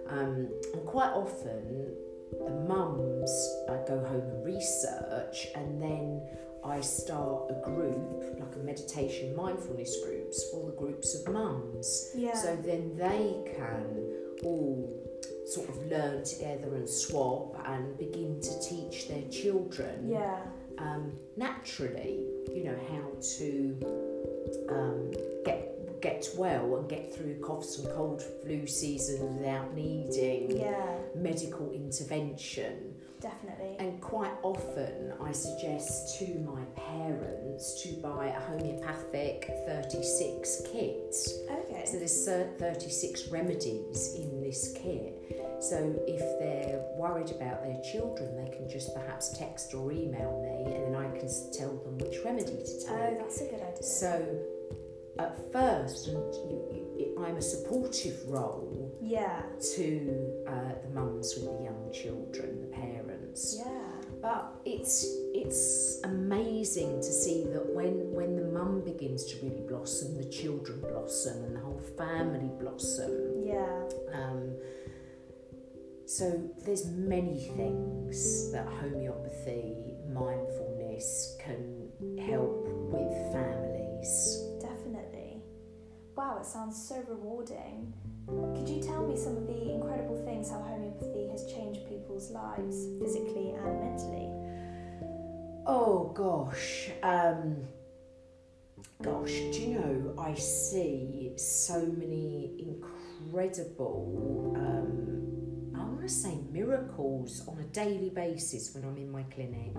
Um, 0.09 0.49
and 0.73 0.85
quite 0.85 1.11
often, 1.11 1.93
the 2.31 2.49
mums 2.67 3.31
uh, 3.69 3.77
go 3.87 4.03
home 4.03 4.21
and 4.21 4.45
research, 4.45 5.47
and 5.55 5.81
then 5.81 6.21
I 6.63 6.81
start 6.81 7.51
a 7.51 7.61
group, 7.63 8.39
like 8.39 8.55
a 8.55 8.59
meditation 8.59 9.35
mindfulness 9.35 9.95
groups 10.03 10.49
for 10.51 10.65
the 10.65 10.75
groups 10.75 11.15
of 11.15 11.31
mums. 11.33 12.11
Yeah. 12.15 12.33
So 12.33 12.55
then 12.57 12.95
they 12.97 13.35
can 13.55 14.15
all 14.43 14.99
sort 15.45 15.69
of 15.69 15.77
learn 15.87 16.23
together 16.23 16.75
and 16.75 16.87
swap 16.87 17.55
and 17.65 17.97
begin 17.97 18.39
to 18.41 18.59
teach 18.61 19.07
their 19.07 19.23
children 19.29 20.09
yeah. 20.09 20.41
um, 20.77 21.13
naturally, 21.37 22.25
you 22.53 22.63
know, 22.65 22.77
how 22.91 23.19
to 23.37 24.67
um, 24.69 25.11
get 25.45 25.68
get 26.01 26.27
well 26.37 26.77
and 26.77 26.89
get 26.89 27.13
through 27.13 27.39
coughs 27.39 27.79
and 27.79 27.89
cold 27.93 28.21
flu 28.41 28.65
season 28.67 29.37
without 29.37 29.73
needing 29.73 30.57
Yeah. 30.57 30.97
medical 31.15 31.71
intervention. 31.71 32.95
Definitely. 33.21 33.75
And 33.79 33.99
quite 33.99 34.31
often, 34.43 35.13
I 35.21 35.33
suggest 35.33 36.17
to 36.19 36.39
my 36.39 36.63
parents 36.75 37.81
to 37.83 37.89
buy 38.01 38.27
a 38.27 38.39
homeopathic 38.39 39.45
36 39.65 40.61
kit. 40.71 41.15
Okay. 41.51 41.83
So 41.85 41.97
there's 41.97 42.25
36 42.25 43.27
remedies 43.27 44.15
in 44.15 44.41
this 44.41 44.71
kit. 44.73 45.15
So 45.59 46.01
if 46.07 46.21
they're 46.39 46.81
worried 46.95 47.31
about 47.31 47.61
their 47.63 47.81
children, 47.81 48.37
they 48.37 48.49
can 48.55 48.69
just 48.69 48.95
perhaps 48.95 49.37
text 49.37 49.73
or 49.73 49.91
email 49.91 50.41
me, 50.41 50.73
and 50.73 50.85
then 50.85 50.95
I 50.95 51.09
can 51.17 51.27
tell 51.51 51.75
them 51.75 51.97
which 51.97 52.23
remedy 52.23 52.55
to 52.55 52.61
oh, 52.61 52.79
take. 52.79 52.89
Oh, 52.89 53.17
that's 53.19 53.41
a 53.41 53.45
good 53.45 53.61
idea. 53.61 53.83
So 53.83 54.39
at 55.19 55.51
first, 55.51 56.07
you, 56.07 56.13
you, 56.97 57.25
I'm 57.25 57.35
a 57.35 57.41
supportive 57.41 58.17
role 58.27 58.97
yeah. 59.01 59.41
to 59.75 60.43
uh, 60.47 60.73
the 60.81 60.89
mums 60.93 61.35
with 61.35 61.57
the 61.57 61.63
young 61.65 61.91
children, 61.93 62.61
the 62.61 62.67
parents. 62.67 63.57
Yeah. 63.57 63.81
But 64.21 64.53
it's 64.65 65.05
it's 65.33 66.01
amazing 66.03 66.97
to 66.97 67.11
see 67.23 67.45
that 67.53 67.65
when 67.73 68.11
when 68.11 68.35
the 68.35 68.43
mum 68.43 68.81
begins 68.83 69.23
to 69.25 69.45
really 69.45 69.63
blossom, 69.67 70.17
the 70.17 70.29
children 70.29 70.81
blossom, 70.81 71.43
and 71.45 71.55
the 71.55 71.61
whole 71.61 71.81
family 71.97 72.51
blossom. 72.59 73.43
Yeah. 73.45 73.87
Um, 74.13 74.55
so 76.05 76.49
there's 76.65 76.87
many 76.87 77.39
things 77.55 78.51
that 78.51 78.65
homeopathy, 78.65 79.75
mindfulness 80.11 81.37
can 81.39 81.87
help 82.19 82.48
sounds 86.49 86.81
so 86.81 87.03
rewarding. 87.07 87.93
Could 88.27 88.67
you 88.67 88.81
tell 88.81 89.05
me 89.05 89.15
some 89.15 89.37
of 89.37 89.45
the 89.45 89.71
incredible 89.71 90.19
things 90.25 90.49
how 90.49 90.59
homeopathy 90.61 91.27
has 91.29 91.45
changed 91.45 91.87
people's 91.87 92.31
lives 92.31 92.87
physically 92.99 93.51
and 93.51 93.79
mentally? 93.79 94.29
Oh 95.67 96.11
gosh, 96.15 96.89
um, 97.03 97.57
gosh, 99.03 99.31
do 99.31 99.61
you 99.61 99.79
know 99.79 100.15
I 100.17 100.33
see 100.33 101.33
so 101.37 101.85
many 101.85 102.55
incredible, 102.57 104.53
um, 104.55 105.79
I 105.79 105.83
want 105.83 106.01
to 106.01 106.09
say 106.09 106.39
miracles 106.51 107.47
on 107.47 107.59
a 107.59 107.65
daily 107.65 108.09
basis 108.09 108.73
when 108.73 108.85
I'm 108.85 108.97
in 108.97 109.11
my 109.11 109.23
clinic, 109.23 109.75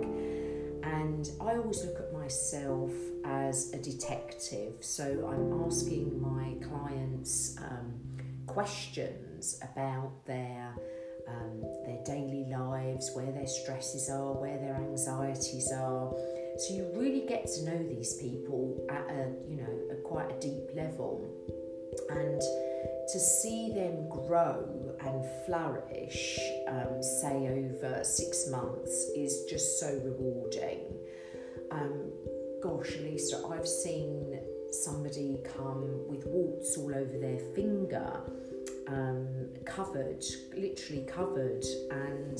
and 0.82 1.30
I 1.40 1.56
always 1.56 1.84
look 1.84 1.98
at 1.98 2.12
myself 2.12 2.90
as 3.24 3.72
a 3.72 3.78
detective. 3.78 4.74
So 4.80 5.04
I'm 5.30 5.66
asking 5.66 6.20
my 6.20 6.54
clients 6.66 7.56
um, 7.58 7.94
questions 8.46 9.60
about 9.62 10.12
their 10.26 10.74
um, 11.28 11.62
their 11.84 12.02
daily 12.04 12.46
lives, 12.50 13.10
where 13.14 13.30
their 13.30 13.46
stresses 13.46 14.10
are, 14.10 14.32
where 14.32 14.58
their 14.58 14.74
anxieties 14.74 15.70
are. 15.72 16.12
So 16.58 16.74
you 16.74 16.90
really 16.94 17.24
get 17.26 17.46
to 17.46 17.64
know 17.64 17.78
these 17.78 18.14
people 18.16 18.84
at 18.90 19.08
a 19.10 19.32
you 19.48 19.56
know 19.56 19.92
a 19.92 19.96
quite 20.02 20.30
a 20.30 20.40
deep 20.40 20.74
level, 20.74 21.30
and 22.10 22.42
to 23.12 23.18
see 23.18 23.72
them 23.72 24.08
grow 24.08 24.94
and 25.00 25.24
flourish, 25.46 26.38
um, 26.68 27.02
say 27.02 27.48
over 27.48 28.04
six 28.04 28.48
months, 28.48 29.10
is 29.16 29.44
just 29.48 29.80
so 29.80 30.00
rewarding. 30.04 30.80
Um, 31.70 32.12
gosh, 32.62 32.96
Lisa, 33.00 33.42
I've 33.48 33.68
seen 33.68 34.38
somebody 34.70 35.38
come 35.56 36.06
with 36.08 36.24
warts 36.26 36.76
all 36.76 36.94
over 36.94 37.18
their 37.18 37.38
finger 37.54 38.20
um, 38.88 39.26
covered, 39.64 40.24
literally 40.56 41.04
covered, 41.04 41.64
and 41.90 42.38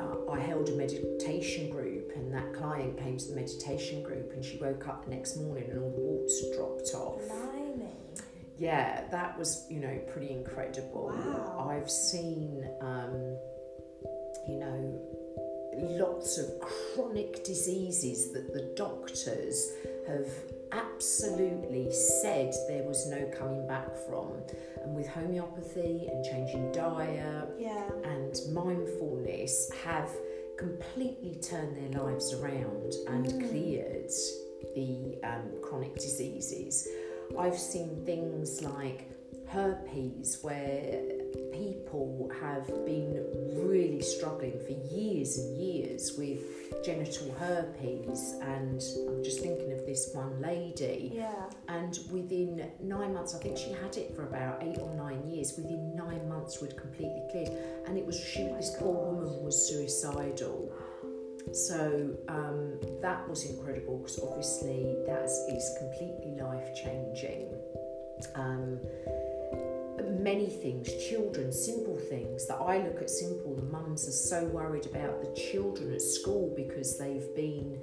uh, 0.00 0.30
I 0.30 0.40
held 0.40 0.68
a 0.68 0.76
meditation 0.76 1.70
group, 1.70 2.12
and 2.14 2.32
that 2.32 2.52
client 2.54 2.98
came 2.98 3.16
to 3.18 3.28
the 3.28 3.34
meditation 3.34 4.02
group, 4.02 4.32
and 4.32 4.44
she 4.44 4.58
woke 4.58 4.88
up 4.88 5.04
the 5.04 5.10
next 5.10 5.36
morning 5.36 5.70
and 5.70 5.82
all 5.82 5.90
the 5.90 6.00
warts 6.00 6.40
had 6.42 6.56
dropped 6.56 6.94
off. 6.94 7.51
Yeah, 8.62 9.04
that 9.10 9.36
was 9.38 9.66
you 9.68 9.80
know 9.80 9.98
pretty 10.12 10.30
incredible. 10.30 11.06
Wow. 11.08 11.68
I've 11.70 11.90
seen 11.90 12.64
um, 12.80 13.14
you 14.48 14.58
know 14.62 14.78
lots 16.04 16.38
of 16.38 16.46
chronic 16.60 17.44
diseases 17.44 18.32
that 18.34 18.52
the 18.52 18.72
doctors 18.76 19.56
have 20.06 20.28
absolutely 20.70 21.90
said 21.92 22.52
there 22.68 22.84
was 22.84 23.06
no 23.08 23.24
coming 23.38 23.66
back 23.66 23.88
from. 24.06 24.28
And 24.82 24.94
with 24.94 25.08
homeopathy 25.08 26.08
and 26.10 26.24
changing 26.24 26.72
diet 26.72 27.48
Yeah. 27.58 27.84
and 28.04 28.34
mindfulness 28.52 29.70
have 29.84 30.10
completely 30.58 31.34
turned 31.40 31.76
their 31.76 32.02
lives 32.02 32.32
around 32.34 32.94
and 33.08 33.26
Mm. 33.26 33.48
cleared 33.48 34.10
the 34.76 35.18
um, 35.24 35.46
chronic 35.62 35.94
diseases. 35.96 36.86
I've 37.38 37.58
seen 37.58 38.04
things 38.04 38.62
like 38.62 39.08
herpes 39.48 40.38
where 40.42 41.02
people 41.52 42.30
have 42.40 42.66
been 42.86 43.22
really 43.54 44.00
struggling 44.00 44.58
for 44.66 44.72
years 44.94 45.38
and 45.38 45.56
years 45.60 46.14
with 46.16 46.40
genital 46.84 47.32
herpes 47.38 48.34
and 48.42 48.82
I'm 49.08 49.22
just 49.22 49.40
thinking 49.40 49.72
of 49.72 49.84
this 49.86 50.10
one 50.14 50.40
lady 50.40 51.12
Yeah. 51.14 51.44
and 51.68 51.98
within 52.10 52.70
nine 52.82 53.12
months, 53.14 53.34
I 53.34 53.38
think 53.38 53.58
she 53.58 53.72
had 53.72 53.96
it 53.96 54.14
for 54.16 54.22
about 54.22 54.62
eight 54.62 54.78
or 54.78 54.94
nine 54.94 55.28
years. 55.28 55.52
Within 55.56 55.94
nine 55.94 56.26
months, 56.28 56.60
would 56.60 56.76
completely 56.76 57.22
cleared, 57.30 57.50
and 57.86 57.96
it 57.98 58.04
was 58.06 58.18
she. 58.18 58.42
This 58.44 58.74
poor 58.78 58.88
oh 58.96 59.14
woman 59.14 59.44
was 59.44 59.68
suicidal. 59.68 60.72
So 61.52 62.10
um, 62.28 62.78
that 63.00 63.28
was 63.28 63.44
incredible 63.50 63.98
because 63.98 64.18
obviously 64.20 64.96
that 65.06 65.24
is 65.24 65.76
completely 65.78 66.40
life 66.40 66.74
changing. 66.74 67.48
Um, 68.34 68.78
many 70.22 70.48
things, 70.48 70.88
children, 71.08 71.52
simple 71.52 71.96
things 71.96 72.46
that 72.46 72.56
I 72.56 72.78
look 72.78 73.00
at 73.00 73.10
simple. 73.10 73.54
The 73.54 73.62
mums 73.62 74.08
are 74.08 74.12
so 74.12 74.44
worried 74.46 74.86
about 74.86 75.20
the 75.22 75.40
children 75.40 75.92
at 75.92 76.00
school 76.02 76.52
because 76.56 76.98
they've 76.98 77.34
been 77.34 77.80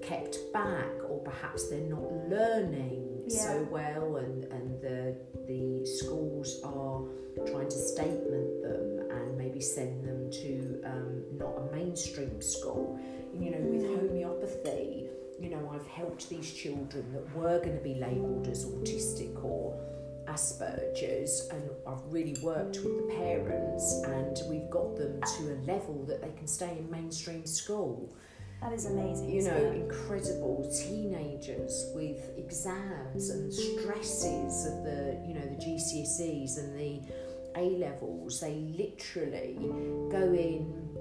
kept 0.00 0.38
back 0.52 0.90
or 1.08 1.20
perhaps 1.20 1.68
they're 1.68 1.80
not 1.80 2.02
learning 2.28 3.22
so 3.28 3.66
well 3.70 4.16
and, 4.16 4.44
and 4.44 4.80
the 4.80 5.16
the 5.46 5.86
schools 5.86 6.60
are 6.64 7.02
trying 7.46 7.68
to 7.68 7.78
statement 7.78 8.62
them 8.62 9.10
and 9.10 9.38
maybe 9.38 9.60
send 9.60 10.04
them 10.04 10.30
to 10.30 10.82
um, 10.84 11.11
not 11.42 11.58
a 11.58 11.74
mainstream 11.74 12.40
school. 12.40 12.98
You 13.38 13.50
know, 13.50 13.58
with 13.58 13.86
hmm. 13.86 13.96
homeopathy, 13.96 15.08
you 15.40 15.50
know, 15.50 15.72
I've 15.74 15.86
helped 15.86 16.28
these 16.28 16.52
children 16.52 17.12
that 17.12 17.34
were 17.34 17.58
going 17.58 17.76
to 17.76 17.82
be 17.82 17.94
labelled 17.94 18.46
as 18.48 18.66
autistic 18.66 19.42
or 19.42 19.78
Asperger's, 20.26 21.48
and 21.50 21.62
I've 21.86 22.02
really 22.10 22.36
worked 22.42 22.76
with 22.76 22.96
the 22.96 23.14
parents, 23.14 24.02
and 24.06 24.38
we've 24.48 24.70
got 24.70 24.96
them 24.96 25.20
to 25.20 25.52
a 25.52 25.56
level 25.66 26.04
that 26.06 26.22
they 26.22 26.30
can 26.38 26.46
stay 26.46 26.76
in 26.78 26.90
mainstream 26.90 27.44
school. 27.44 28.14
That 28.60 28.72
is 28.72 28.86
amazing. 28.86 29.30
You 29.30 29.42
know, 29.42 29.56
it? 29.56 29.74
incredible 29.74 30.70
teenagers 30.72 31.90
with 31.94 32.38
exams 32.38 33.30
and 33.30 33.52
stresses 33.52 34.66
of 34.66 34.84
the, 34.84 35.20
you 35.26 35.34
know, 35.34 35.40
the 35.40 35.56
GCSEs 35.56 36.58
and 36.58 36.78
the 36.78 37.00
A 37.56 37.78
levels. 37.78 38.40
They 38.40 38.54
literally 38.78 39.56
go 40.10 40.32
in 40.32 40.91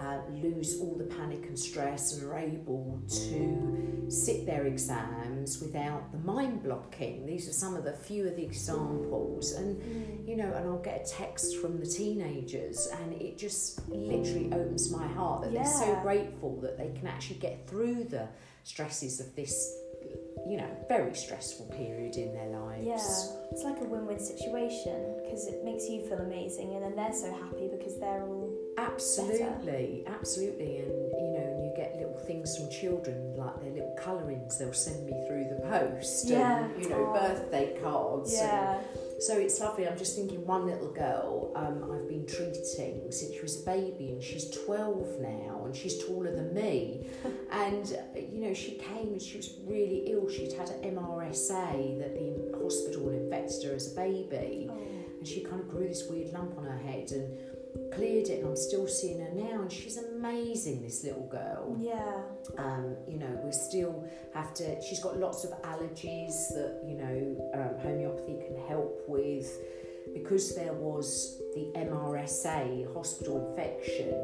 uh, 0.00 0.18
lose 0.42 0.80
all 0.80 0.94
the 0.96 1.04
panic 1.04 1.44
and 1.46 1.58
stress 1.58 2.14
and 2.14 2.30
are 2.30 2.38
able 2.38 2.98
to 3.08 4.06
sit 4.08 4.46
their 4.46 4.64
exams 4.66 5.60
without 5.60 6.10
the 6.10 6.18
mind 6.18 6.62
blocking. 6.62 7.26
These 7.26 7.48
are 7.48 7.52
some 7.52 7.76
of 7.76 7.84
the 7.84 7.92
few 7.92 8.26
of 8.26 8.34
the 8.36 8.42
examples, 8.42 9.52
and 9.52 9.76
Mm. 9.80 10.28
you 10.28 10.36
know, 10.36 10.50
and 10.52 10.66
I'll 10.68 10.78
get 10.82 11.06
a 11.06 11.10
text 11.10 11.56
from 11.58 11.78
the 11.80 11.86
teenagers, 11.86 12.88
and 13.02 13.12
it 13.20 13.36
just 13.38 13.86
literally 13.88 14.46
opens 14.52 14.90
my 14.90 15.06
heart 15.06 15.42
that 15.42 15.52
they're 15.52 15.64
so 15.64 15.94
grateful 16.02 16.56
that 16.62 16.78
they 16.78 16.90
can 16.98 17.06
actually 17.06 17.38
get 17.38 17.68
through 17.68 18.04
the 18.04 18.26
stresses 18.64 19.20
of 19.20 19.34
this, 19.36 19.52
you 20.48 20.56
know, 20.56 20.68
very 20.88 21.14
stressful 21.14 21.66
period 21.66 22.16
in 22.16 22.32
their 22.32 22.48
lives. 22.48 22.86
Yeah, 22.86 23.50
it's 23.52 23.64
like 23.64 23.80
a 23.80 23.84
win-win 23.84 24.18
situation 24.18 25.16
because 25.22 25.46
it 25.46 25.64
makes 25.64 25.88
you 25.88 26.02
feel 26.08 26.18
amazing, 26.18 26.74
and 26.74 26.82
then 26.84 26.96
they're 26.96 27.12
so 27.12 27.32
happy 27.32 27.68
because 27.68 27.98
they're 28.00 28.24
all 28.26 28.49
Absolutely, 28.80 30.04
absolutely, 30.06 30.78
and 30.78 30.88
you 30.88 31.32
know, 31.34 31.54
and 31.56 31.64
you 31.64 31.72
get 31.76 31.96
little 31.96 32.18
things 32.26 32.56
from 32.56 32.70
children 32.70 33.34
like 33.36 33.60
their 33.60 33.72
little 33.72 33.96
colourings 33.98 34.58
they'll 34.58 34.72
send 34.72 35.04
me 35.06 35.12
through 35.28 35.44
the 35.54 35.60
post, 35.68 36.28
Yeah. 36.28 36.64
and 36.66 36.82
you 36.82 36.88
know, 36.88 37.06
Aw. 37.06 37.18
birthday 37.28 37.76
cards. 37.82 38.32
and- 38.32 38.40
yeah, 38.48 38.80
so 39.18 39.36
it's 39.38 39.60
lovely. 39.60 39.86
I'm 39.86 39.98
just 39.98 40.16
thinking, 40.16 40.46
one 40.46 40.66
little 40.66 40.90
girl 40.92 41.52
um, 41.54 41.90
I've 41.92 42.08
been 42.08 42.26
treating 42.26 43.10
since 43.10 43.34
she 43.34 43.40
was 43.42 43.60
a 43.62 43.64
baby, 43.66 44.12
and 44.12 44.22
she's 44.22 44.48
12 44.64 45.20
now, 45.20 45.62
and 45.64 45.76
she's 45.76 46.02
taller 46.06 46.34
than 46.34 46.54
me. 46.54 47.06
and 47.50 47.96
you 48.14 48.40
know, 48.46 48.54
she 48.54 48.72
came 48.72 49.08
and 49.12 49.20
she 49.20 49.36
was 49.36 49.56
really 49.66 50.04
ill. 50.12 50.28
She'd 50.28 50.52
had 50.52 50.70
an 50.70 50.94
MRSA 50.96 51.98
that 51.98 52.14
the 52.14 52.58
hospital 52.62 53.10
infected 53.10 53.64
her 53.68 53.74
as 53.74 53.92
a 53.92 53.96
baby 53.96 54.68
oh, 54.70 54.78
and 55.18 55.26
she 55.28 55.40
kind 55.42 55.60
of 55.60 55.68
grew 55.68 55.86
this 55.86 56.06
weird 56.08 56.32
lump 56.32 56.56
on 56.56 56.64
her 56.64 56.78
head 56.78 57.10
and 57.12 57.36
cleared 57.94 58.28
it 58.28 58.40
and 58.40 58.48
I'm 58.48 58.56
still 58.56 58.86
seeing 58.88 59.20
her 59.20 59.30
now 59.34 59.62
and 59.62 59.72
she's 59.72 59.96
amazing 59.96 60.82
this 60.82 61.04
little 61.04 61.26
girl. 61.28 61.76
Yeah, 61.78 62.22
um, 62.58 62.96
you 63.08 63.18
know 63.18 63.40
we 63.44 63.52
still 63.52 64.04
have 64.34 64.52
to 64.54 64.80
she's 64.82 65.00
got 65.00 65.18
lots 65.18 65.44
of 65.44 65.50
allergies 65.62 66.48
that 66.54 66.82
you 66.86 66.96
know 66.96 67.50
um, 67.54 67.78
homeopathy 67.82 68.38
can 68.46 68.56
help 68.68 69.02
with. 69.08 69.48
Because 70.14 70.56
there 70.56 70.72
was 70.72 71.40
the 71.54 71.70
MRSA 71.76 72.92
hospital 72.94 73.48
infection 73.50 74.14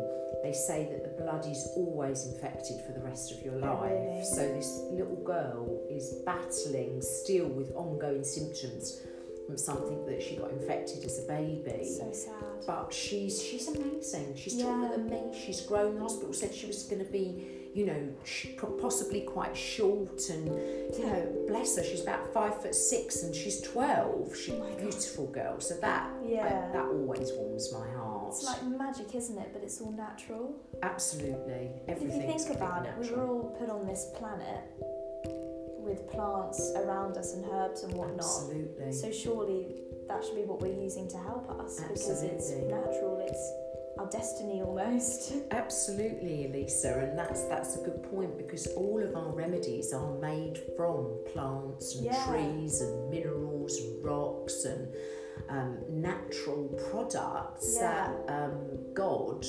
they 0.42 0.52
say 0.52 0.88
that 0.90 1.02
the 1.04 1.22
blood 1.22 1.46
is 1.46 1.68
always 1.76 2.26
infected 2.26 2.80
for 2.87 2.92
the 2.92 3.00
rest 3.00 3.32
of 3.32 3.42
your 3.42 3.54
Oh, 3.64 3.80
life. 3.80 3.90
Really? 3.92 4.24
so 4.24 4.40
this 4.54 4.80
little 4.90 5.22
girl 5.24 5.82
is 5.90 6.14
battling 6.24 7.00
still 7.00 7.48
with 7.48 7.72
ongoing 7.74 8.22
symptoms 8.24 9.00
from 9.46 9.56
something 9.56 10.04
that 10.06 10.22
she 10.22 10.37
got 10.37 10.50
infected 10.50 11.04
as 11.04 11.18
a 11.24 11.26
baby 11.28 11.85
so 11.85 12.11
sad. 12.12 12.35
but 12.66 12.92
she's 12.92 13.40
she's 13.42 13.68
amazing. 13.68 14.35
She's 14.37 14.61
taller 14.61 14.82
Yeah. 14.88 14.96
than 14.96 15.09
me. 15.09 15.22
She's 15.44 15.61
grown. 15.61 15.94
The 15.94 16.00
hospital 16.02 16.32
said 16.32 16.52
she 16.54 16.66
was 16.66 16.82
going 16.85 17.04
to 17.04 17.11
be, 17.11 17.70
you 17.74 17.87
know, 17.87 18.09
possibly 18.80 19.20
quite 19.22 19.56
short, 19.56 20.28
and 20.30 20.46
you 20.98 21.06
know, 21.06 21.44
bless 21.46 21.76
her. 21.76 21.85
She's 21.85 22.02
about 22.02 22.32
five 22.32 22.61
foot 22.61 22.74
six, 22.74 23.22
and 23.22 23.35
she's 23.35 23.61
twelve. 23.61 24.35
She's 24.37 24.54
Oh 24.54 24.62
a 24.64 24.68
God. 24.70 24.78
beautiful 24.78 25.26
girl. 25.26 25.61
So 25.61 25.74
that 25.76 26.11
Yeah. 26.24 26.68
I- 26.68 26.72
that 26.76 26.87
always 26.87 27.32
warms 27.32 27.72
my 27.72 27.88
heart. 27.90 28.35
It's 28.35 28.44
like 28.44 28.64
magic, 28.64 29.14
isn't 29.14 29.38
it? 29.38 29.50
But 29.52 29.62
it's 29.62 29.80
all 29.80 29.92
natural. 29.92 30.54
Absolutely, 30.82 31.70
If 31.87 32.00
you 32.02 32.09
everything. 32.09 32.38
think 32.38 32.56
about 32.56 32.87
it, 32.87 32.92
we 33.00 33.11
were 33.14 33.26
all 33.28 33.56
put 33.59 33.70
on 33.70 33.87
this 33.87 34.06
planet 34.16 34.61
with 35.87 36.09
plants 36.11 36.72
around 36.77 37.16
us 37.16 37.35
and 37.35 37.44
herbs 37.53 37.83
and 37.85 37.92
whatnot. 37.94 38.18
Absolutely. 38.18 38.92
So 38.92 39.11
surely 39.12 39.83
that 40.09 40.25
should 40.25 40.35
be 40.37 40.42
what 40.42 40.61
we're 40.61 40.81
using 40.83 41.09
to 41.09 41.16
help 41.18 41.49
us 41.61 41.81
because 41.81 42.22
it's 42.22 42.51
natural. 42.51 43.25
It's 43.27 43.53
our 43.99 44.07
destiny 44.11 44.62
almost. 44.62 45.33
Absolutely, 45.53 46.46
Elisa, 46.46 46.99
and 46.99 47.18
that's 47.18 47.44
that's 47.44 47.77
a 47.77 47.81
good 47.81 48.03
point 48.11 48.37
because 48.37 48.66
all 48.77 49.03
of 49.03 49.14
our 49.16 49.33
remedies 49.33 49.92
are 49.92 50.12
made 50.18 50.61
from 50.77 51.18
plants 51.33 51.96
and 51.96 52.05
Yeah. 52.07 52.27
trees 52.27 52.81
and 52.83 53.11
minerals 53.11 53.79
and 53.81 54.05
rocks 54.05 54.64
and 54.64 54.88
um, 55.49 55.79
natural 55.88 56.68
products 56.90 57.77
Yeah. 57.81 58.12
that 58.27 58.31
um, 58.33 58.59
God, 58.94 59.46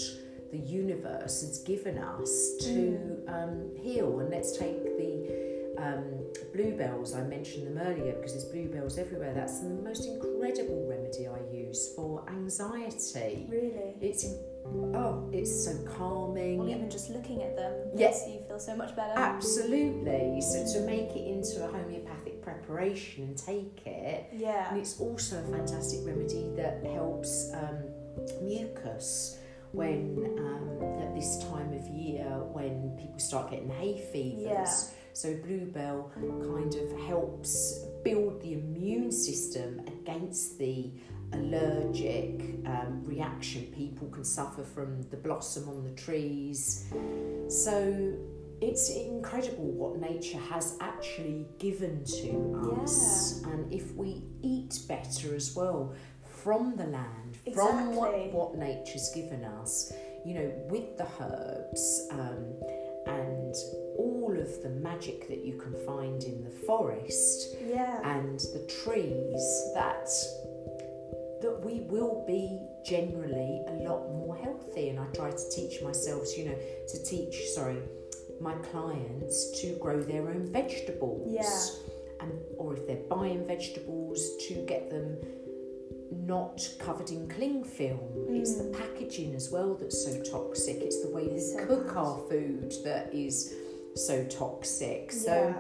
the 0.52 0.58
universe, 0.60 1.41
has 1.41 1.60
given 1.60 1.97
us 1.97 2.56
to 2.62 3.23
um, 3.28 3.71
heal. 3.76 4.19
And 4.19 4.30
let's 4.30 4.58
take 4.58 4.84
the 4.97 5.46
um, 5.77 6.03
bluebells. 6.53 7.13
I 7.13 7.21
mentioned 7.23 7.67
them 7.67 7.77
earlier 7.77 8.13
because 8.13 8.33
there's 8.33 8.45
bluebells 8.45 8.97
everywhere. 8.97 9.33
That's 9.33 9.59
the 9.59 9.69
most 9.69 10.05
incredible 10.07 10.85
remedy 10.89 11.27
I 11.27 11.39
use 11.53 11.93
for 11.95 12.27
anxiety. 12.29 13.47
Really. 13.49 13.95
It's 14.01 14.25
oh, 14.95 15.29
it's 15.31 15.65
so 15.65 15.77
calming. 15.97 16.59
Or 16.59 16.67
even 16.69 16.89
just 16.89 17.09
looking 17.09 17.43
at 17.43 17.55
them 17.55 17.73
Yeah. 17.95 18.13
you 18.27 18.41
feel 18.47 18.59
so 18.59 18.75
much 18.75 18.95
better. 18.95 19.17
Absolutely. 19.19 20.41
So 20.41 20.65
to 20.73 20.85
make 20.85 21.11
it 21.15 21.27
into 21.27 21.63
a 21.63 21.67
homeopathic 21.71 22.41
preparation 22.41 23.23
and 23.25 23.37
take 23.37 23.85
it, 23.85 24.25
yeah, 24.33 24.69
and 24.69 24.79
it's 24.79 24.99
also 24.99 25.39
a 25.39 25.51
fantastic 25.51 25.99
remedy 26.05 26.51
that 26.55 26.83
helps 26.85 27.51
um, 27.53 27.83
mucus 28.41 29.37
when 29.71 30.17
um, 30.39 31.01
at 31.01 31.13
this 31.13 31.39
time 31.49 31.73
of 31.73 31.85
year 31.87 32.23
when 32.53 32.95
people 32.97 33.19
start 33.19 33.51
getting 33.51 33.69
hay 33.69 33.99
fevers. 34.11 34.41
Yeah. 34.41 34.93
So 35.17 35.34
bluebell 35.34 36.12
kind 36.13 36.75
of 36.75 36.99
helps 37.08 37.80
build 38.03 38.39
the 38.39 38.53
immune 38.53 39.12
system 39.12 39.82
against 39.88 40.60
the 40.60 40.91
allergic 41.34 42.39
um, 42.67 43.01
reaction 43.03 43.63
people 43.75 44.10
can 44.10 44.23
suffer 44.23 44.63
from 44.63 45.01
the 45.10 45.17
blossom 45.17 45.69
on 45.69 45.84
the 45.84 45.99
trees. 45.99 46.86
So 47.47 48.13
it's 48.62 48.91
incredible 48.91 49.71
what 49.71 49.99
nature 49.99 50.38
has 50.51 50.77
actually 50.82 51.47
given 51.58 52.03
to 52.21 52.80
us, 52.84 53.41
and 53.45 53.73
if 53.73 53.95
we 53.95 54.21
eat 54.43 54.82
better 54.88 55.34
as 55.34 55.56
well 55.56 55.95
from 56.27 56.75
the 56.75 56.86
land, 56.86 57.39
from 57.56 57.95
what, 57.95 58.13
what 58.32 58.56
nature's 58.56 59.10
given 59.15 59.43
us, 59.43 59.91
you 60.23 60.36
know, 60.36 60.51
with 60.69 60.95
the 60.95 61.08
herbs 61.19 62.08
um, 62.12 62.53
and 63.08 63.56
all 63.97 64.16
of 64.39 64.62
the 64.63 64.69
magic 64.69 65.28
that 65.28 65.45
you 65.45 65.58
can 65.58 65.73
find 65.86 66.23
in 66.23 66.43
the 66.43 66.50
forest 66.50 67.56
Yeah. 67.65 68.00
and 68.04 68.39
the 68.39 68.65
trees 68.84 69.71
that 69.73 70.10
that 71.41 71.62
we 71.63 71.82
will 71.82 72.26
be 72.26 72.60
generally 72.84 73.62
a 73.67 73.73
lot 73.88 74.10
more 74.12 74.36
healthy. 74.36 74.89
And 74.89 75.00
I 75.00 75.06
try 75.13 75.30
to 75.30 75.50
teach 75.52 75.82
myself 75.84 76.38
you 76.38 76.45
know 76.45 76.58
to 76.88 77.04
teach 77.04 77.36
sorry 77.54 77.80
my 78.41 78.56
clients 78.71 79.60
to 79.62 79.76
grow 79.80 80.02
their 80.02 80.30
own 80.30 80.52
vegetables. 80.52 81.28
Yeah. 81.32 82.26
and 82.26 82.32
or 82.58 82.76
if 82.76 82.88
they're 82.88 83.08
buying 83.10 83.45
vegetables 83.45 84.19
to 84.47 84.54
get 84.65 84.89
them 84.89 85.17
not 86.12 86.67
covered 86.80 87.10
in 87.10 87.28
cling 87.30 87.63
film. 87.63 88.28
It's 88.30 88.56
the 88.58 88.65
mm. 88.65 88.78
packaging 88.78 89.36
as 89.36 89.50
well 89.52 89.76
that's 89.76 90.04
so 90.06 90.21
toxic. 90.23 90.78
It's 90.78 91.02
the 91.02 91.10
way 91.10 91.28
they 91.28 91.39
So 91.39 91.65
cook 91.65 91.95
our 91.95 92.19
food 92.30 92.73
that 92.84 93.13
is 93.13 93.54
so 93.97 94.23
toxic 94.25 95.12
so 95.12 95.53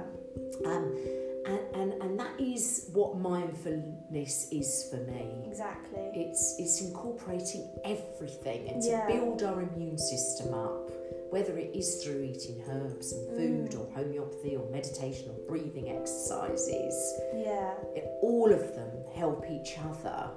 yeah. 0.63 0.69
um, 0.69 0.97
and, 1.45 1.59
and, 1.75 2.01
and 2.03 2.19
that 2.19 2.37
is 2.41 2.89
what 2.91 3.17
mindfulness 3.17 4.49
is 4.51 4.89
for 4.89 4.97
me. 5.09 5.45
Exactly. 5.47 6.01
It's, 6.13 6.55
it's 6.59 6.81
incorporating 6.81 7.69
everything 7.85 8.67
and 8.67 8.81
to 8.83 8.89
Yeah. 8.89 9.07
build 9.07 9.43
our 9.43 9.61
immune 9.61 9.97
system 9.97 10.53
up, 10.53 10.91
whether 11.29 11.57
it 11.57 11.73
is 11.73 12.03
through 12.03 12.21
eating 12.23 12.61
herbs 12.69 13.13
and 13.13 13.29
food 13.37 13.71
Mm. 13.71 13.79
or 13.79 13.89
homeopathy 13.95 14.57
or 14.57 14.69
meditation 14.69 15.29
or 15.29 15.37
breathing 15.47 15.89
exercises. 15.89 16.95
Yeah. 17.33 17.71
It, 17.95 18.09
all 18.21 18.51
of 18.51 18.75
them 18.75 18.91
help 19.15 19.45
each 19.49 19.77
other. 19.79 20.29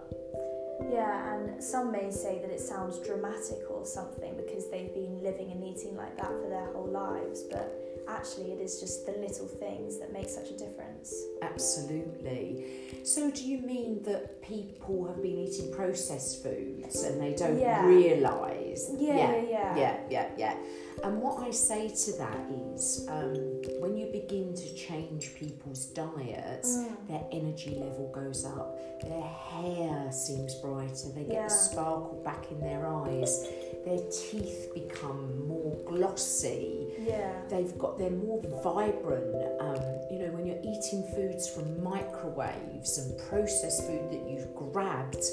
Yeah, 0.93 1.35
and 1.35 1.63
some 1.63 1.91
may 1.93 2.11
say 2.11 2.39
that 2.41 2.51
it 2.51 2.61
sounds 2.61 3.01
dramatic 3.01 3.69
or 3.69 3.85
something 3.85 4.37
because 4.37 4.71
they've 4.71 4.95
been 4.95 5.23
living 5.23 5.51
and 5.53 5.63
eating 5.65 5.95
like 5.97 6.17
that 6.17 6.29
for 6.41 6.49
their 6.49 6.73
whole 6.73 6.89
lives, 6.89 7.43
but 7.43 7.71
actually 8.17 8.53
it 8.53 8.61
is 8.61 8.81
just 8.81 9.07
the 9.07 9.13
little 9.13 9.47
things 9.47 9.99
that 9.99 10.13
make 10.13 10.29
such 10.29 10.51
a 10.51 10.57
difference. 10.57 11.15
Absolutely. 11.43 12.65
So, 13.05 13.31
do 13.31 13.45
you 13.45 13.59
mean 13.59 14.03
that 14.05 14.43
people 14.43 15.07
have 15.07 15.23
been 15.23 15.39
eating 15.39 15.73
processed 15.73 16.43
foods 16.43 17.03
and 17.05 17.21
they 17.21 17.35
don't 17.35 17.59
Yeah. 17.59 17.87
realise? 17.87 18.91
Yeah, 18.99 19.15
yeah, 19.15 19.43
yeah. 19.43 19.77
yeah, 19.77 20.01
yeah, 20.11 20.29
yeah. 20.37 20.55
And 21.03 21.21
what 21.23 21.43
I 21.43 21.51
say 21.51 21.89
to 21.89 22.13
that 22.19 22.39
is, 22.75 23.07
um, 23.09 23.35
when 23.81 23.97
you 23.97 24.07
begin 24.13 24.55
to 24.55 24.75
change 24.75 25.35
people's 25.35 25.87
diets, 25.87 26.77
Mm. 26.77 27.09
their 27.09 27.25
energy 27.33 27.75
level 27.77 28.09
goes 28.13 28.45
up, 28.45 28.79
their 29.03 29.23
hair 29.23 30.13
seems 30.13 30.55
brighter, 30.57 31.09
they 31.15 31.23
get 31.25 31.33
Yeah. 31.33 31.45
the 31.49 31.55
sparkle 31.55 32.21
back 32.23 32.51
in 32.51 32.61
their 32.61 32.87
eyes, 32.87 33.49
their 33.85 34.01
teeth 34.11 34.73
become 34.75 35.47
more 35.49 35.75
glossy. 35.87 36.77
Yeah. 36.99 37.33
they've 37.49 37.77
got 37.79 37.99
they're 37.99 38.11
more 38.11 38.41
vibrant. 38.63 39.35
Um, 39.61 39.83
you 40.11 40.19
know 40.19 40.31
when 40.33 40.45
you're 40.47 40.61
eating 40.63 41.03
foods 41.15 41.49
from 41.49 41.83
microwaves 41.83 42.99
and 42.99 43.17
processed 43.29 43.85
food 43.87 44.11
that 44.11 44.29
you've 44.29 44.55
grabbed 44.55 45.25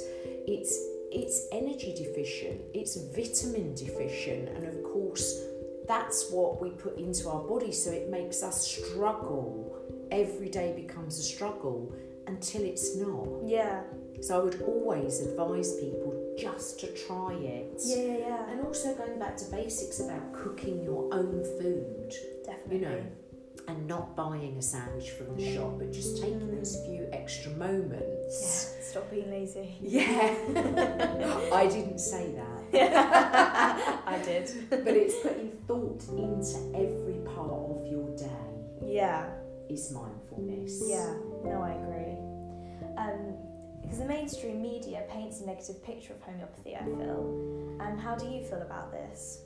it's 0.48 0.74
it's 1.12 1.48
energy 1.52 1.94
deficient, 1.96 2.60
it's 2.74 2.96
vitamin 3.16 3.74
deficient, 3.76 4.50
and 4.50 4.66
of 4.68 4.84
course, 4.84 5.42
that's 5.88 6.30
what 6.32 6.62
we 6.62 6.72
put 6.72 6.98
into 6.98 7.30
our 7.30 7.42
body, 7.42 7.72
so 7.72 7.92
it 7.92 8.10
makes 8.10 8.44
us 8.44 8.68
struggle. 8.68 9.78
Every 10.12 10.50
day 10.50 10.74
becomes 10.76 11.18
a 11.20 11.24
struggle 11.24 11.94
until 12.28 12.64
it's 12.64 12.96
not. 12.98 13.28
Yeah. 13.46 13.82
So 14.22 14.40
I 14.40 14.44
would 14.44 14.62
always 14.64 15.22
advise 15.22 15.76
people 15.76 16.36
just 16.38 16.80
to 16.82 16.88
try 17.06 17.34
it. 17.34 17.82
Yeah, 17.86 17.98
yeah, 17.98 18.18
yeah. 18.18 18.50
And 18.50 18.62
also 18.62 18.94
going 18.96 19.20
back 19.20 19.38
to 19.38 19.46
basics 19.46 20.00
about 20.00 20.34
cooking 20.34 20.84
your 20.84 21.14
own 21.14 21.44
food, 21.60 22.14
Definitely. 22.46 22.76
you 22.78 22.82
know, 22.82 23.04
and 23.68 23.88
not 23.88 24.16
buying 24.16 24.58
a 24.58 24.62
sandwich 24.62 25.12
from 25.12 25.36
the 25.36 25.56
shop, 25.56 25.78
but 25.78 25.92
just 25.92 26.22
taking 26.22 26.40
mm. 26.40 26.58
those 26.58 26.84
few 26.86 27.08
extra 27.12 27.52
moments. 27.52 28.76
Yeah. 28.78 28.84
Stop 28.84 29.12
being 29.12 29.30
lazy. 29.30 29.76
Yeah. 29.82 30.36
I 31.54 31.68
didn't 31.68 32.00
say 32.00 32.32
that. 32.34 32.57
I 32.74 34.22
did. 34.24 34.50
But 34.70 34.88
it's 34.88 35.16
putting 35.22 35.52
thought 35.68 36.04
into 36.10 36.58
every 36.76 37.20
part 37.36 37.52
of 37.52 37.88
your 37.90 38.10
day 38.16 38.86
Yeah. 38.86 39.26
is 39.70 39.92
mindfulness. 39.92 40.82
Yeah. 40.86 41.14
No, 41.44 41.62
I 41.62 41.72
agree. 41.74 42.18
Um, 42.98 43.36
because 43.82 44.00
the 44.00 44.06
mainstream 44.06 44.62
media 44.62 45.04
paints 45.10 45.40
a 45.42 45.46
negative 45.46 45.82
picture 45.84 46.14
of 46.14 46.22
homeopathy, 46.22 46.76
I 46.76 46.84
feel. 46.84 47.78
And 47.80 48.00
how 48.00 48.16
do 48.16 48.26
you 48.28 48.44
feel 48.44 48.62
about 48.62 48.92
this? 48.92 49.40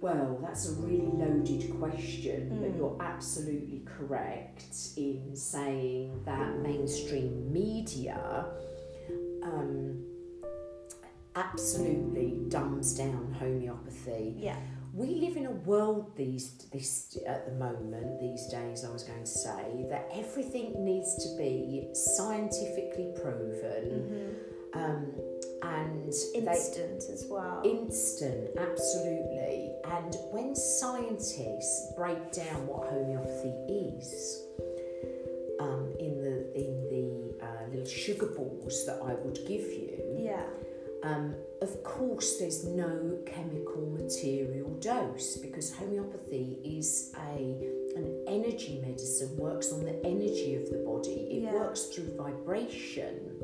Well, 0.00 0.38
that's 0.42 0.68
a 0.68 0.72
really 0.74 1.06
loaded 1.12 1.70
question, 1.80 2.50
but 2.60 2.70
Mm. 2.72 2.76
you're 2.76 2.96
absolutely 3.00 3.80
correct 3.84 4.76
in 4.96 5.34
saying 5.34 6.22
that 6.24 6.58
mainstream 6.60 7.52
media 7.52 8.46
um, 9.42 10.04
absolutely 11.38 12.38
dumbs 12.48 12.96
down 12.96 13.34
homeopathy. 13.38 14.34
Yeah. 14.36 14.56
We 14.94 15.06
live 15.06 15.36
in 15.36 15.46
a 15.46 15.52
world 15.52 16.16
these 16.16 16.66
this 16.72 17.16
at 17.26 17.46
the 17.46 17.52
moment 17.52 18.20
these 18.20 18.46
days. 18.46 18.84
I 18.84 18.90
was 18.90 19.04
going 19.04 19.20
to 19.20 19.26
say 19.26 19.86
that 19.90 20.08
everything 20.12 20.84
needs 20.84 21.14
to 21.22 21.36
be 21.36 21.88
scientifically 21.92 23.12
proven, 23.22 24.34
um, 24.74 25.12
and 25.62 26.12
they, 26.34 26.40
Instant 26.40 27.04
as 27.12 27.26
well. 27.28 27.62
Instant, 27.64 28.50
absolutely. 28.58 29.72
And 29.84 30.16
when 30.32 30.56
scientists 30.56 31.92
break 31.96 32.32
down 32.32 32.66
what 32.66 32.88
homeopathy 32.88 33.54
is, 33.98 34.42
um, 35.60 35.94
in 36.00 36.20
the 36.20 36.36
in 36.54 36.72
the 36.90 37.46
uh, 37.46 37.70
little 37.70 37.86
sugar 37.86 38.26
balls 38.26 38.84
that 38.86 39.00
I 39.04 39.14
would 39.14 39.38
give 39.46 39.66
you, 39.80 40.18
yeah. 40.18 40.42
Um, 41.02 41.34
of 41.62 41.82
course, 41.84 42.38
there's 42.38 42.64
no 42.64 43.18
chemical 43.26 43.86
material 44.00 44.68
dose 44.80 45.36
because 45.36 45.74
homeopathy 45.74 46.58
is 46.64 47.12
a 47.32 47.74
an 47.96 48.24
energy 48.28 48.80
medicine. 48.84 49.36
Works 49.36 49.72
on 49.72 49.84
the 49.84 50.04
energy 50.04 50.54
of 50.56 50.68
the 50.70 50.78
body. 50.78 51.28
It 51.30 51.42
Yeah. 51.42 51.54
works 51.54 51.86
through 51.86 52.10
vibration. 52.16 53.40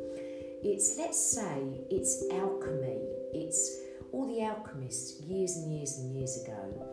It's 0.63 0.97
let's 0.99 1.19
say 1.19 1.85
it's 1.91 2.25
alchemy. 2.31 3.01
It's 3.33 3.81
all 4.13 4.27
the 4.27 4.43
alchemists 4.43 5.21
years 5.23 5.57
and 5.57 5.73
years 5.73 5.99
and 5.99 6.15
years 6.15 6.43
ago 6.43 6.91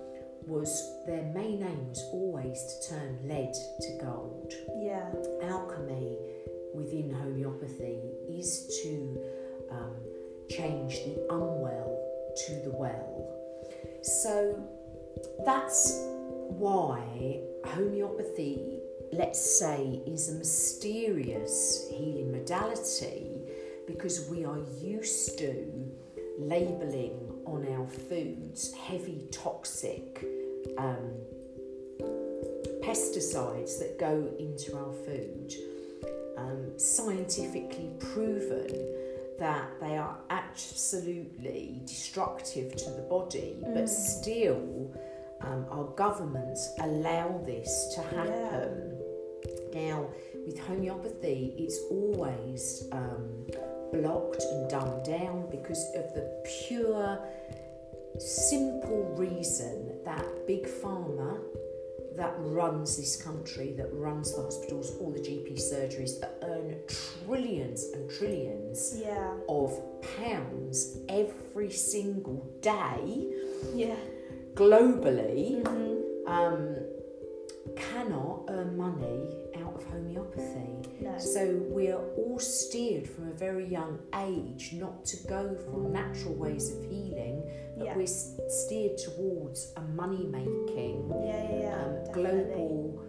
was 0.48 0.72
their 1.06 1.24
main 1.36 1.62
aim 1.62 1.88
was 1.90 2.04
always 2.12 2.58
to 2.66 2.90
turn 2.96 3.20
lead 3.28 3.54
to 3.54 3.98
gold 4.04 4.52
Yeah. 4.82 5.12
alchemy 5.44 6.18
within 6.74 7.12
homeopathy 7.12 8.00
is 8.28 8.82
to 8.84 9.20
um, 9.70 9.96
change 10.52 11.04
the 11.06 11.28
unwell 11.30 11.98
to 12.36 12.54
the 12.64 12.72
well. 12.72 13.38
So 14.04 14.62
that's 15.46 15.98
why 16.50 17.40
homeopathy, 17.66 18.80
let's 19.14 19.60
say, 19.60 20.02
is 20.06 20.30
a 20.30 20.34
mysterious 20.34 21.88
healing 21.90 22.32
modality 22.32 23.40
because 23.88 24.30
we 24.30 24.46
are 24.46 24.60
used 24.82 25.38
to 25.40 25.92
labelling 26.38 27.18
on 27.46 27.68
our 27.74 27.88
foods 27.88 28.74
heavy 28.74 29.28
toxic 29.32 30.24
um, 30.78 31.12
pesticides 32.82 33.80
that 33.80 33.98
go 34.00 34.30
into 34.40 34.76
our 34.78 34.94
food, 35.06 35.54
um, 36.38 36.78
scientifically 36.78 37.92
proven 38.00 39.11
that 39.40 39.70
they 39.80 39.98
are 39.98 40.18
absolutely 40.30 41.82
destructive 41.86 42.76
to 42.76 42.90
the 42.92 43.02
body, 43.04 43.58
but 43.74 43.88
still 43.90 44.94
um, 45.42 45.66
our 45.72 45.86
governments 45.96 46.74
allow 46.82 47.42
this 47.46 47.94
to 47.96 48.02
happen. 48.16 48.98
Now, 49.74 50.10
with 50.46 50.60
homeopathy, 50.60 51.56
it's 51.58 51.80
always 51.90 52.88
um, 52.92 53.48
blocked 53.92 54.44
and 54.44 54.70
dumbed 54.70 55.06
down 55.06 55.50
because 55.50 55.84
of 55.96 56.14
the 56.14 56.44
pure, 56.68 57.20
simple 58.20 59.16
reason 59.18 60.04
that 60.06 60.26
big 60.46 60.68
pharma 60.68 61.40
that 62.16 62.34
runs 62.38 62.98
this 62.98 63.22
country, 63.22 63.74
that 63.78 63.90
runs 63.94 64.36
the 64.36 64.42
hospitals, 64.42 64.98
all 65.00 65.12
the 65.12 65.20
GP 65.20 65.54
surgeries, 65.54 66.20
that 66.20 66.38
earn 66.44 66.76
trillions 67.32 67.84
and 67.94 68.10
trillions 68.12 68.94
Yeah. 69.00 69.34
of 69.48 69.72
pounds 70.18 70.98
every 71.08 71.72
single 71.72 72.42
day 72.62 73.32
Yeah. 73.74 73.96
globally, 74.56 75.64
Mm-hmm. 75.64 76.28
um, 76.28 76.76
cannot 77.76 78.46
earn 78.50 78.76
money 78.76 79.20
out 79.64 79.76
of 79.76 79.84
homeopathy. 79.86 80.74
No. 81.00 81.18
So 81.18 81.42
we're 81.70 82.04
all 82.18 82.40
steered 82.40 83.08
from 83.08 83.30
a 83.30 83.34
very 83.34 83.66
young 83.66 84.00
age 84.28 84.74
not 84.74 85.06
to 85.06 85.18
go 85.28 85.56
for 85.66 85.80
natural 85.90 86.34
ways 86.34 86.66
of 86.76 86.84
healing, 86.84 87.44
but 87.78 87.86
Yeah. 87.86 87.96
we're 87.96 88.08
steered 88.08 88.98
towards 88.98 89.74
a 89.78 89.82
money 89.82 90.26
making 90.26 91.10
Yeah, 91.10 91.26
yeah, 91.26 91.60
yeah. 91.60 91.86
um, 91.86 92.12
global 92.12 93.00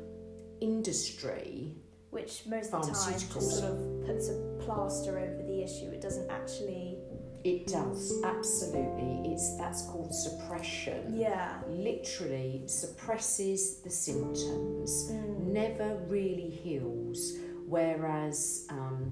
industry. 0.60 1.74
Which 2.12 2.42
most 2.46 2.72
of 2.74 2.86
the 2.86 2.92
time 2.92 3.12
just 3.14 3.32
sort 3.58 3.72
of 3.72 4.06
puts 4.06 4.28
a 4.28 4.34
plaster 4.60 5.18
over 5.18 5.42
the 5.46 5.62
issue. 5.62 5.86
It 5.90 6.00
doesn't 6.02 6.30
actually. 6.30 6.98
It 7.42 7.66
does 7.66 8.22
absolutely. 8.22 9.32
It's 9.32 9.56
that's 9.56 9.82
called 9.86 10.14
suppression. 10.14 11.18
Yeah. 11.18 11.54
Literally 11.68 12.62
suppresses 12.66 13.80
the 13.80 13.90
symptoms. 13.90 15.10
Mm. 15.10 15.46
never 15.46 15.96
really 16.06 16.50
heals. 16.50 17.32
Whereas 17.66 18.66
um, 18.68 19.10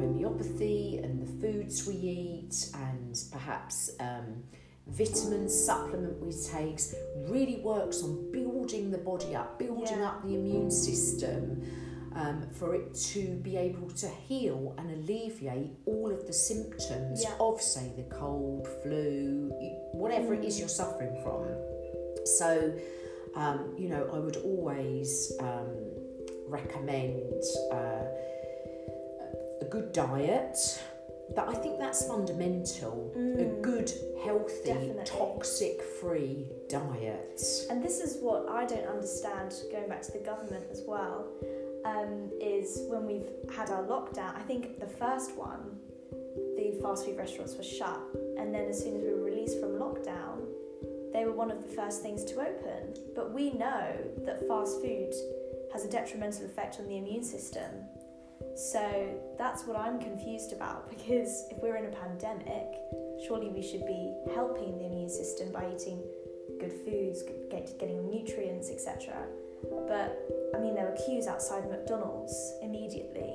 homeopathy 0.00 0.98
and 1.04 1.20
the 1.20 1.30
foods 1.40 1.86
we 1.86 1.94
eat, 1.94 2.70
and 2.74 3.14
perhaps 3.30 3.90
um, 4.00 4.42
vitamin 4.86 5.46
supplement 5.50 6.18
we 6.24 6.32
take, 6.32 6.80
really 7.28 7.60
works 7.62 8.02
on 8.02 8.32
building 8.32 8.90
the 8.90 8.98
body 8.98 9.36
up, 9.36 9.58
building 9.58 9.98
Yeah. 9.98 10.08
up 10.08 10.22
the 10.22 10.34
immune 10.34 10.70
system. 10.70 11.62
Um, 12.12 12.42
for 12.58 12.74
it 12.74 12.92
to 13.12 13.36
be 13.36 13.56
able 13.56 13.88
to 13.90 14.08
heal 14.08 14.74
and 14.78 14.90
alleviate 14.90 15.70
all 15.86 16.10
of 16.10 16.26
the 16.26 16.32
symptoms 16.32 17.22
Yeah. 17.22 17.34
of, 17.38 17.62
say, 17.62 17.92
the 17.96 18.02
cold, 18.14 18.66
flu, 18.82 19.50
whatever 19.92 20.34
it 20.34 20.44
is 20.44 20.56
Mm. 20.56 20.58
you're 20.60 20.68
suffering 20.68 21.16
from. 21.22 21.46
So, 22.24 22.72
um, 23.36 23.76
you 23.78 23.88
know, 23.88 24.08
I 24.12 24.18
would 24.18 24.38
always 24.38 25.32
um, 25.40 25.70
recommend 26.48 27.42
uh, 27.70 28.04
a 29.60 29.64
good 29.70 29.92
diet. 29.92 30.58
That 31.36 31.46
I 31.48 31.54
think 31.54 31.78
that's 31.78 32.04
fundamental. 32.08 33.12
A 33.14 33.18
Mm. 33.18 33.62
good, 33.62 33.92
healthy, 34.24 34.64
Definitely. 34.72 35.04
toxic-free 35.04 36.48
diet. 36.68 37.40
And 37.70 37.84
this 37.84 38.00
is 38.00 38.20
what 38.20 38.48
I 38.48 38.66
don't 38.66 38.86
understand, 38.88 39.54
going 39.70 39.88
back 39.88 40.02
to 40.02 40.10
the 40.12 40.18
government 40.18 40.64
as 40.72 40.82
well, 40.88 41.28
um, 41.84 42.30
is 42.40 42.82
when 42.88 43.06
we've 43.06 43.28
had 43.54 43.70
our 43.70 43.82
lockdown, 43.82 44.36
I 44.36 44.42
think 44.42 44.78
the 44.78 44.86
first 44.86 45.36
one, 45.36 45.78
the 46.56 46.78
fast 46.82 47.04
food 47.04 47.16
restaurants 47.16 47.56
were 47.56 47.62
shut. 47.62 48.00
And 48.38 48.54
then 48.54 48.66
as 48.68 48.82
soon 48.82 48.96
as 48.96 49.02
we 49.02 49.10
were 49.10 49.24
released 49.24 49.60
from 49.60 49.70
lockdown, 49.70 50.46
they 51.12 51.24
were 51.24 51.32
one 51.32 51.50
of 51.50 51.62
the 51.62 51.74
first 51.74 52.02
things 52.02 52.24
to 52.24 52.40
open. 52.40 52.94
But 53.14 53.32
we 53.32 53.52
know 53.52 53.96
that 54.24 54.46
fast 54.46 54.80
food 54.80 55.12
has 55.72 55.84
a 55.84 55.88
detrimental 55.88 56.44
effect 56.44 56.78
on 56.78 56.88
the 56.88 56.96
immune 56.98 57.24
system. 57.24 57.70
So 58.56 59.16
that's 59.38 59.64
what 59.64 59.76
I'm 59.76 60.00
confused 60.00 60.52
about 60.52 60.88
because 60.90 61.44
if 61.50 61.58
we're 61.62 61.76
in 61.76 61.86
a 61.86 61.96
pandemic, 61.96 62.66
surely 63.26 63.48
we 63.48 63.62
should 63.62 63.86
be 63.86 64.12
helping 64.34 64.78
the 64.78 64.86
immune 64.86 65.10
system 65.10 65.52
by 65.52 65.70
eating 65.74 66.02
good 66.58 66.72
foods, 66.84 67.22
get, 67.50 67.78
getting 67.78 68.10
nutrients, 68.10 68.70
etc. 68.70 69.26
But 69.88 70.18
I 70.54 70.58
mean, 70.58 70.74
there 70.74 70.86
were 70.86 70.96
queues 71.06 71.26
outside 71.26 71.68
McDonald's 71.70 72.54
immediately. 72.62 73.34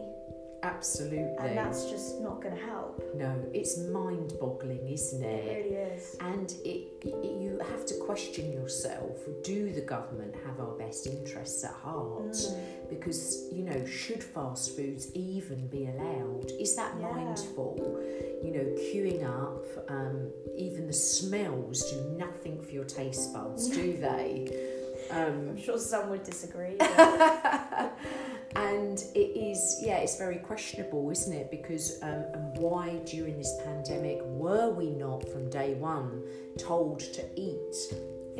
Absolutely. 0.63 1.35
And 1.39 1.55
that's 1.57 1.89
just 1.91 2.19
not 2.21 2.41
going 2.41 2.55
to 2.55 2.61
help. 2.65 2.99
No, 3.15 3.39
it's 3.53 3.77
mind 3.77 4.33
boggling, 4.39 4.87
isn't 4.87 5.23
it? 5.23 5.45
It 5.45 5.63
really 5.63 5.75
is. 5.75 6.15
And 6.21 6.51
it, 6.65 6.87
it, 7.03 7.39
you 7.39 7.59
have 7.69 7.85
to 7.85 7.93
question 7.97 8.51
yourself 8.51 9.19
do 9.43 9.71
the 9.71 9.81
government 9.81 10.33
have 10.45 10.59
our 10.59 10.73
best 10.75 11.05
interests 11.05 11.63
at 11.63 11.71
heart? 11.71 12.31
Mm. 12.31 12.89
Because, 12.89 13.47
you 13.51 13.63
know, 13.63 13.85
should 13.85 14.23
fast 14.23 14.75
foods 14.75 15.13
even 15.15 15.67
be 15.67 15.85
allowed? 15.87 16.51
Is 16.59 16.75
that 16.75 16.93
Yeah. 16.99 17.11
mindful? 17.11 18.01
You 18.43 18.51
know, 18.51 18.65
queuing 18.89 19.23
up, 19.23 19.65
um, 19.87 20.31
even 20.57 20.87
the 20.87 20.93
smells 20.93 21.91
do 21.91 22.17
nothing 22.17 22.59
for 22.61 22.71
your 22.71 22.85
taste 22.85 23.33
buds, 23.33 23.69
do 23.69 23.97
they? 24.01 24.74
Um, 25.15 25.49
I'm 25.49 25.57
sure 25.57 25.77
some 25.77 26.09
would 26.09 26.23
disagree. 26.23 26.77
and 28.55 29.03
it 29.15 29.19
is 29.35 29.79
yeah 29.81 29.97
it's 29.97 30.17
very 30.17 30.37
questionable 30.37 31.09
isn't 31.11 31.33
it 31.33 31.51
because 31.51 31.99
um, 32.01 32.23
and 32.33 32.57
why 32.57 32.97
during 33.05 33.37
this 33.37 33.53
pandemic 33.65 34.19
were 34.23 34.69
we 34.69 34.91
not 34.91 35.27
from 35.29 35.49
day 35.49 35.73
one 35.73 36.23
told 36.57 36.99
to 36.99 37.21
eat 37.35 37.75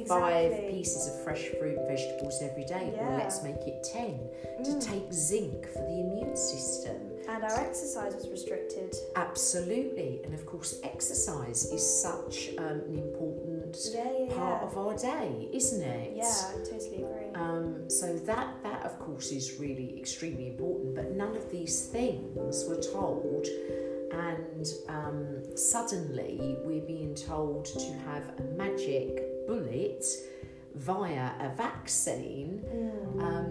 five 0.08 0.52
pieces 0.70 1.08
of 1.08 1.24
fresh 1.24 1.44
fruit 1.60 1.78
and 1.78 1.88
vegetables 1.88 2.42
every 2.42 2.64
day 2.66 2.94
Yeah. 2.96 3.18
let's 3.18 3.44
make 3.44 3.58
it 3.68 3.84
10 3.84 4.20
to 4.64 4.72
Mm. 4.72 4.82
take 4.92 5.12
zinc 5.14 5.68
for 5.74 5.80
the 5.80 6.00
immune 6.00 6.36
system 6.36 6.98
and 7.28 7.44
our 7.44 7.60
exercise 7.60 8.14
was 8.16 8.30
restricted. 8.30 8.96
absolutely 9.18 10.22
and 10.24 10.34
of 10.34 10.46
course 10.46 10.80
exercise 10.84 11.66
is 11.74 11.84
such 12.02 12.52
um, 12.58 12.80
an 12.88 12.98
important 13.00 13.35
Yeah, 13.94 14.04
yeah, 14.20 14.34
part 14.36 14.62
yeah. 14.62 14.68
of 14.68 14.78
our 14.78 14.96
day 14.98 15.50
isn't 15.54 15.84
it 15.84 16.14
Yeah, 16.16 16.34
I 16.54 16.58
totally 16.72 17.04
agree. 17.04 17.32
um, 17.36 17.90
so 17.90 18.08
that 18.32 18.48
that 18.64 18.82
of 18.90 18.94
course 19.06 19.32
is 19.40 19.60
really 19.60 19.90
extremely 20.00 20.48
important, 20.54 20.96
but 21.00 21.08
none 21.24 21.36
of 21.36 21.46
these 21.52 21.76
things 21.96 22.54
were 22.70 22.82
told, 22.98 23.46
and 24.30 24.66
um, 25.00 25.20
suddenly 25.56 26.34
we're 26.66 26.88
being 26.96 27.14
told 27.16 27.66
to 27.66 27.90
have 28.10 28.24
a 28.40 28.44
magic 28.64 29.12
bullet 29.48 30.04
via 30.76 31.26
a 31.48 31.50
vaccine, 31.56 32.52
Mm. 32.74 33.22
um, 33.30 33.50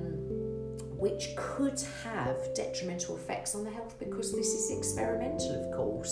which 1.04 1.24
could 1.36 1.78
have 2.02 2.36
detrimental 2.54 3.16
effects 3.16 3.54
on 3.54 3.62
the 3.64 3.70
health 3.78 3.94
because 3.98 4.28
this 4.40 4.50
is 4.60 4.66
experimental, 4.78 5.52
of 5.62 5.66
course. 5.76 6.03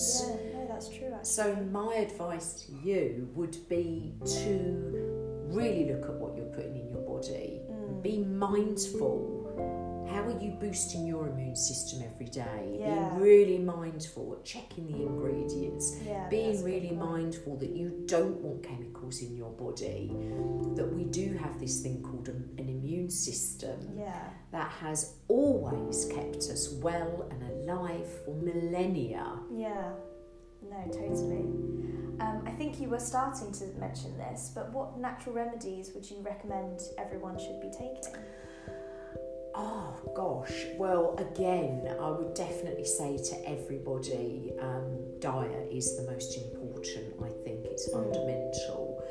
So, 1.32 1.54
my 1.72 1.94
advice 1.94 2.52
to 2.64 2.72
you 2.86 3.26
would 3.34 3.56
be 3.66 4.12
to 4.42 5.46
really 5.48 5.90
look 5.90 6.04
at 6.04 6.16
what 6.16 6.36
you're 6.36 6.52
putting 6.52 6.76
in 6.76 6.90
your 6.90 7.00
body. 7.00 7.62
Mm. 7.70 8.02
Be 8.02 8.18
mindful. 8.18 9.38
How 10.10 10.24
are 10.24 10.38
you 10.38 10.50
boosting 10.60 11.06
your 11.06 11.28
immune 11.28 11.56
system 11.56 12.02
every 12.04 12.26
day? 12.26 12.76
Yeah. 12.78 13.08
Being 13.08 13.18
really 13.18 13.56
mindful, 13.56 14.42
checking 14.44 14.92
the 14.92 15.06
ingredients, 15.06 15.96
yeah, 16.04 16.28
being 16.28 16.62
really 16.62 16.90
mindful 16.90 17.56
that 17.56 17.70
you 17.70 18.02
don't 18.04 18.36
want 18.42 18.62
chemicals 18.62 19.22
in 19.22 19.34
your 19.34 19.52
body, 19.52 20.12
that 20.76 20.86
we 20.92 21.04
do 21.04 21.38
have 21.38 21.58
this 21.58 21.80
thing 21.80 22.02
called 22.02 22.28
an 22.28 22.52
immune 22.58 23.08
system 23.08 23.78
Yeah, 23.96 24.22
that 24.50 24.70
has 24.82 25.14
always 25.28 26.04
kept 26.04 26.36
us 26.54 26.74
well 26.82 27.26
and 27.30 27.42
alive 27.50 28.06
for 28.26 28.34
millennia. 28.34 29.38
yeah, 29.50 29.92
no, 30.72 30.92
totally. 30.92 31.46
Um, 32.20 32.42
I 32.46 32.50
think 32.52 32.80
you 32.80 32.88
were 32.88 33.00
starting 33.00 33.52
to 33.52 33.66
mention 33.78 34.16
this, 34.16 34.50
but 34.54 34.72
what 34.72 34.98
natural 34.98 35.34
remedies 35.34 35.90
would 35.94 36.08
you 36.08 36.18
recommend 36.20 36.80
everyone 36.98 37.38
should 37.38 37.60
be 37.60 37.70
taking? 37.70 38.14
Oh 39.54 39.94
gosh, 40.16 40.64
well, 40.78 41.14
again, 41.18 41.94
I 42.00 42.10
would 42.10 42.34
definitely 42.34 42.86
say 42.86 43.18
to 43.18 43.48
everybody 43.48 44.52
um, 44.60 44.98
diet 45.20 45.68
is 45.70 45.96
the 45.96 46.10
most 46.10 46.38
important. 46.38 47.14
I 47.22 47.28
think 47.44 47.66
it's 47.66 47.88
Mm. 47.90 47.92
fundamental. 47.92 49.04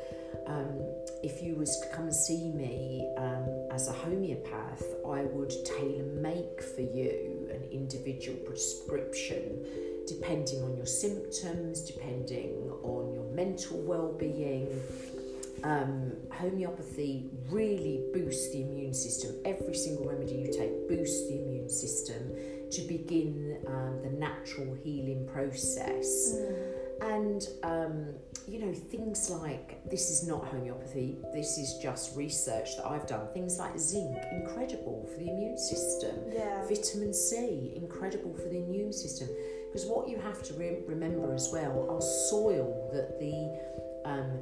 Um, 0.46 0.80
if 1.22 1.40
you 1.42 1.54
was 1.54 1.78
to 1.82 1.88
come 1.94 2.06
and 2.06 2.14
see 2.14 2.50
me 2.50 3.08
um, 3.16 3.68
as 3.70 3.86
a 3.88 3.92
homeopath, 3.92 4.82
I 5.06 5.22
would 5.24 5.54
tailor 5.64 6.04
make 6.20 6.60
for 6.60 6.80
you 6.80 7.48
an 7.52 7.62
individual 7.70 8.38
prescription 8.38 9.64
depending 10.06 10.62
on 10.62 10.76
your 10.76 10.86
symptoms, 10.86 11.82
depending 11.82 12.70
on 12.82 13.12
your 13.14 13.24
mental 13.34 13.78
well-being 13.82 14.68
um, 15.64 16.12
homeopathy 16.32 17.30
really 17.48 18.04
boosts 18.12 18.50
the 18.52 18.62
immune 18.62 18.94
system. 18.94 19.36
Every 19.44 19.74
single 19.74 20.08
remedy 20.08 20.34
you 20.34 20.52
take 20.52 20.88
boosts 20.88 21.28
the 21.28 21.40
immune 21.40 21.68
system 21.68 22.36
to 22.70 22.80
begin 22.82 23.58
um, 23.68 24.00
the 24.02 24.10
natural 24.10 24.74
healing 24.82 25.28
process. 25.32 26.36
And, 27.02 27.46
um, 27.62 28.06
you 28.46 28.64
know, 28.64 28.72
things 28.72 29.28
like 29.30 29.88
this 29.90 30.10
is 30.10 30.26
not 30.26 30.46
homeopathy, 30.46 31.18
this 31.32 31.58
is 31.58 31.78
just 31.82 32.16
research 32.16 32.76
that 32.76 32.86
I've 32.86 33.06
done. 33.06 33.28
Things 33.34 33.58
like 33.58 33.78
zinc, 33.78 34.16
incredible 34.32 35.08
for 35.12 35.18
the 35.18 35.28
immune 35.28 35.58
system. 35.58 36.16
Yeah, 36.32 36.66
Vitamin 36.66 37.12
C, 37.12 37.72
incredible 37.76 38.34
for 38.34 38.48
the 38.48 38.58
immune 38.58 38.92
system. 38.92 39.28
Because 39.72 39.86
what 39.88 40.08
you 40.08 40.18
have 40.18 40.42
to 40.42 40.54
re- 40.54 40.80
remember 40.86 41.32
as 41.34 41.48
well, 41.50 41.88
our 41.90 42.00
soil 42.30 42.90
that 42.92 43.18
the 43.18 43.58
um, 44.04 44.40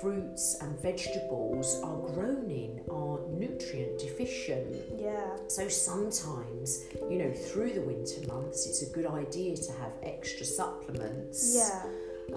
fruits 0.00 0.56
and 0.62 0.80
vegetables 0.80 1.80
are 1.82 1.96
grown 2.14 2.50
in 2.50 2.80
are 2.90 3.18
nutrient 3.28 3.98
deficient. 3.98 4.74
yeah, 4.98 5.36
So 5.48 5.68
sometimes, 5.68 6.84
you 7.10 7.18
know, 7.18 7.32
through 7.32 7.72
the 7.74 7.82
winter 7.82 8.26
months, 8.32 8.66
it's 8.66 8.82
a 8.82 8.90
good 8.94 9.06
idea 9.06 9.56
to 9.56 9.72
have 9.72 9.92
extra 10.02 10.46
supplements. 10.46 11.54
yeah, 11.54 11.82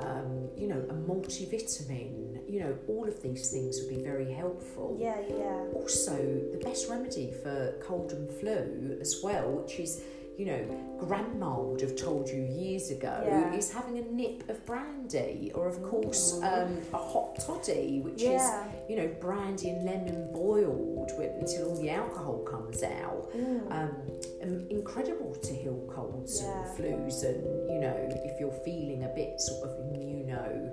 Um, 0.01 0.49
you 0.57 0.67
know, 0.67 0.81
a 0.89 0.93
multivitamin. 0.93 2.49
You 2.49 2.59
know, 2.61 2.77
all 2.87 3.07
of 3.07 3.21
these 3.21 3.49
things 3.51 3.79
would 3.79 3.89
be 3.97 4.03
very 4.03 4.31
helpful 4.31 4.97
yeah, 4.99 5.21
yeah. 5.29 5.63
also 5.73 6.15
the 6.51 6.59
best 6.63 6.89
remedy 6.89 7.31
for 7.41 7.73
cold 7.81 8.11
and 8.11 8.29
flu 8.39 8.97
as 8.99 9.21
well, 9.23 9.49
which 9.51 9.79
is, 9.79 10.01
you 10.37 10.45
know, 10.45 10.97
grandma 10.99 11.59
would 11.59 11.81
have 11.81 11.95
told 11.95 12.27
you 12.27 12.41
years 12.41 12.89
ago, 12.89 13.21
Yeah. 13.25 13.53
is 13.53 13.71
having 13.71 13.97
a 13.99 14.01
nip 14.01 14.49
of 14.49 14.65
brandy, 14.65 15.51
or 15.53 15.67
of 15.67 15.81
course 15.83 16.39
um, 16.41 16.81
a 16.93 16.97
hot 16.97 17.35
toddy, 17.39 18.01
which 18.01 18.23
Yeah. 18.23 18.35
is, 18.67 18.89
you 18.89 18.95
know, 18.97 19.07
brandy 19.19 19.69
and 19.69 19.85
lemon 19.85 20.31
boiled 20.33 21.11
with, 21.17 21.31
until 21.39 21.69
all 21.69 21.75
the 21.75 21.89
alcohol 21.89 22.39
comes 22.39 22.81
out. 22.83 23.31
Mm. 23.35 23.71
Um, 23.71 23.95
um, 24.41 24.67
incredible 24.69 25.35
to 25.35 25.53
heal 25.53 25.79
colds 25.93 26.41
Yeah. 26.41 26.65
and 26.65 26.77
flus, 26.77 27.23
and 27.23 27.69
you 27.71 27.79
know, 27.79 27.95
if 28.25 28.39
you're 28.39 28.51
feeling 28.65 29.03
a 29.03 29.09
bit 29.09 29.39
sort 29.39 29.69
of 29.69 29.77
immuno 29.85 30.71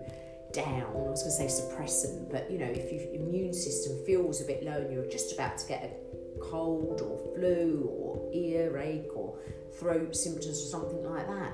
down, 0.53 0.91
I 0.97 1.11
was 1.11 1.23
going 1.23 1.37
to 1.37 1.49
say 1.49 1.63
suppressant, 1.63 2.29
but 2.31 2.51
you 2.51 2.59
know, 2.59 2.67
if 2.67 2.91
your 2.93 3.03
immune 3.15 3.53
system 3.53 4.05
feels 4.05 4.41
a 4.41 4.45
bit 4.45 4.65
low 4.65 4.73
and 4.73 4.93
you're 4.93 5.07
just 5.07 5.33
about 5.33 5.59
to 5.59 5.67
get 5.69 5.85
a 5.85 6.10
cold 6.41 7.01
or 7.01 7.35
flu 7.35 7.89
or 7.91 8.31
earache 8.35 9.09
or 9.15 9.39
throat 9.79 10.15
symptoms 10.15 10.61
or 10.61 10.67
something 10.67 11.05
like 11.05 11.27
that, 11.27 11.53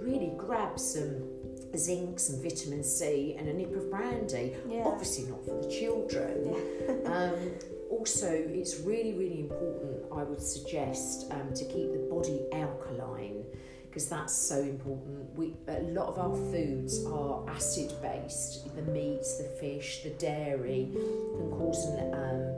really 0.00 0.32
grab 0.36 0.78
some 0.78 1.28
zinc, 1.76 2.18
some 2.18 2.42
vitamin 2.42 2.84
C, 2.84 3.36
and 3.38 3.48
a 3.48 3.52
nip 3.52 3.74
of 3.74 3.90
brandy. 3.90 4.54
Yeah. 4.68 4.82
Obviously, 4.84 5.30
not 5.30 5.44
for 5.44 5.62
the 5.62 5.68
children. 5.68 6.54
um, 7.06 7.52
also, 7.90 8.30
it's 8.30 8.80
really, 8.80 9.14
really 9.14 9.40
important, 9.40 10.04
I 10.12 10.22
would 10.22 10.40
suggest, 10.40 11.30
um, 11.30 11.52
to 11.54 11.64
keep 11.64 11.92
the 11.92 12.06
body 12.10 12.40
alkaline 12.52 13.44
because 13.92 14.08
that's 14.08 14.34
so 14.34 14.58
important. 14.58 15.36
We 15.36 15.54
a 15.68 15.82
lot 15.82 16.08
of 16.08 16.18
our 16.18 16.34
foods 16.34 17.04
are 17.04 17.46
acid 17.50 17.92
based. 18.00 18.74
The 18.74 18.80
meats, 18.90 19.36
the 19.36 19.44
fish, 19.60 20.02
the 20.02 20.10
dairy 20.10 20.88
can 20.92 21.50
cause 21.50 21.84
an 21.88 22.14
um, 22.14 22.54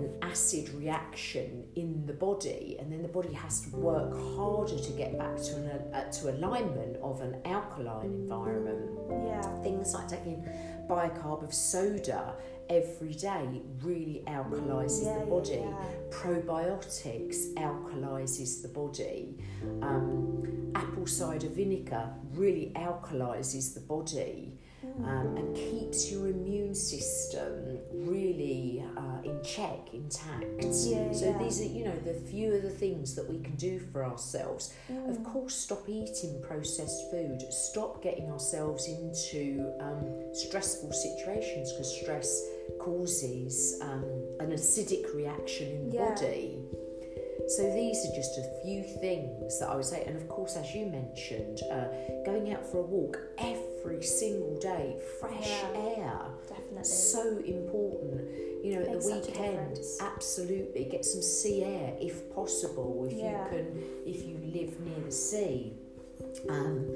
an 0.00 0.10
acid 0.22 0.68
reaction 0.74 1.64
in 1.76 2.04
the 2.06 2.12
body, 2.12 2.76
and 2.80 2.90
then 2.92 3.02
the 3.02 3.08
body 3.18 3.32
has 3.44 3.60
to 3.62 3.70
work 3.76 4.12
harder 4.36 4.78
to 4.78 4.92
get 4.92 5.16
back 5.18 5.36
to 5.36 5.52
an 5.56 5.66
uh, 5.94 6.10
to 6.16 6.30
alignment 6.34 6.96
of 7.02 7.20
an 7.20 7.34
alkaline 7.44 8.06
environment 8.24 8.82
Yeah, 9.26 9.42
things 9.62 9.94
like 9.94 10.08
taking 10.08 10.38
bicarb 10.88 11.44
of 11.44 11.52
soda 11.54 12.34
every 12.68 13.14
day 13.14 13.62
really 13.82 14.22
alkalizes 14.26 15.04
Yeah, 15.06 15.18
the 15.20 15.26
body. 15.26 15.60
yeah. 15.64 15.74
Probiotics 16.10 17.54
alkalizes 17.54 18.62
the 18.62 18.68
body. 18.68 19.36
Um, 19.82 20.72
apple 20.74 21.06
cider 21.06 21.48
vinegar 21.48 22.10
really 22.34 22.72
alkalizes 22.76 23.74
the 23.74 23.80
body. 23.80 24.58
Um, 25.04 25.36
and 25.36 25.54
keeps 25.54 26.10
your 26.10 26.19
check, 29.56 29.78
intact. 29.92 30.44
Yeah, 30.62 31.12
so 31.12 31.26
yeah. 31.26 31.38
these 31.38 31.60
are, 31.60 31.64
you 31.64 31.84
know, 31.84 31.96
the 32.04 32.14
few 32.30 32.54
of 32.54 32.62
the 32.62 32.70
things 32.70 33.14
that 33.16 33.28
we 33.28 33.38
can 33.38 33.56
do 33.56 33.80
for 33.92 34.04
ourselves. 34.04 34.72
Mm. 34.90 35.10
Of 35.10 35.24
course, 35.24 35.54
stop 35.54 35.88
eating 35.88 36.40
processed 36.46 37.10
food. 37.10 37.40
Stop 37.50 38.02
getting 38.02 38.30
ourselves 38.30 38.86
into 38.88 39.72
um, 39.80 40.04
stressful 40.32 40.92
situations 40.92 41.72
because 41.72 42.00
stress 42.00 42.42
causes 42.80 43.78
um, 43.82 44.04
an 44.40 44.50
acidic 44.52 45.14
reaction 45.14 45.68
in 45.68 45.88
the 45.90 45.94
Yeah. 45.96 46.14
body. 46.14 46.58
So 47.48 47.62
these 47.74 47.98
are 48.06 48.14
just 48.14 48.38
a 48.38 48.46
few 48.62 48.84
things 49.00 49.58
that 49.58 49.70
I 49.70 49.74
would 49.74 49.84
say, 49.84 50.04
and 50.06 50.16
of 50.16 50.28
course, 50.28 50.56
as 50.56 50.72
you 50.72 50.86
mentioned, 50.86 51.58
uh, 51.72 51.86
going 52.24 52.52
out 52.52 52.64
for 52.70 52.78
a 52.78 52.82
walk 52.82 53.18
every 53.38 54.02
single 54.04 54.56
day, 54.60 55.00
fresh 55.18 55.48
Yeah. 55.48 55.80
air, 55.96 56.20
Definitely. 56.48 56.84
so 56.84 57.38
important. 57.38 58.20
You 58.62 58.76
know, 58.76 58.82
at 58.82 59.00
the 59.00 59.06
weekend, 59.06 59.78
absolutely 60.00 60.84
get 60.84 61.04
some 61.04 61.22
sea 61.22 61.64
air 61.64 61.94
if 62.00 62.32
possible, 62.34 63.06
if 63.10 63.16
Yeah. 63.16 63.44
you 63.44 63.50
can, 63.50 63.82
if 64.06 64.24
you 64.26 64.36
live 64.54 64.78
near 64.80 65.00
the 65.04 65.10
sea. 65.12 65.72
Um, 66.48 66.86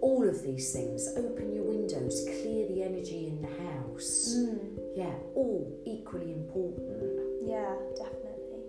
all 0.00 0.28
of 0.28 0.42
these 0.42 0.72
things, 0.72 1.08
open 1.16 1.54
your 1.54 1.64
windows, 1.64 2.24
clear 2.24 2.66
the 2.68 2.82
energy 2.82 3.26
in 3.28 3.42
the 3.42 3.48
house. 3.48 4.34
Mm, 4.36 4.96
Yeah, 4.96 5.14
all 5.34 5.70
equally 5.84 6.32
important. 6.32 7.46
yeah, 7.46 7.74
definitely. 7.94 8.64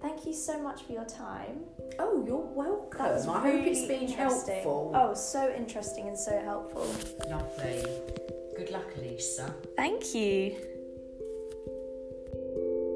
Thank 0.00 0.24
you 0.26 0.32
so 0.32 0.58
much 0.62 0.82
for 0.84 0.92
your 0.92 1.04
time. 1.04 1.64
Oh, 1.98 2.24
you're 2.26 2.38
welcome. 2.38 2.98
That 2.98 3.28
I 3.28 3.44
really 3.44 3.58
hope 3.58 3.66
it's 3.68 3.86
been 3.86 4.08
helpful. 4.08 4.92
Oh, 4.94 5.12
so 5.14 5.52
interesting 5.54 6.08
and 6.08 6.18
so 6.18 6.40
helpful. 6.40 6.86
Lovely. 7.28 7.84
Good 8.56 8.70
luck, 8.70 8.86
Lisa. 8.96 9.54
Thank 9.76 10.14
you. 10.14 10.56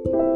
Thank 0.04 0.16
you 0.16 0.33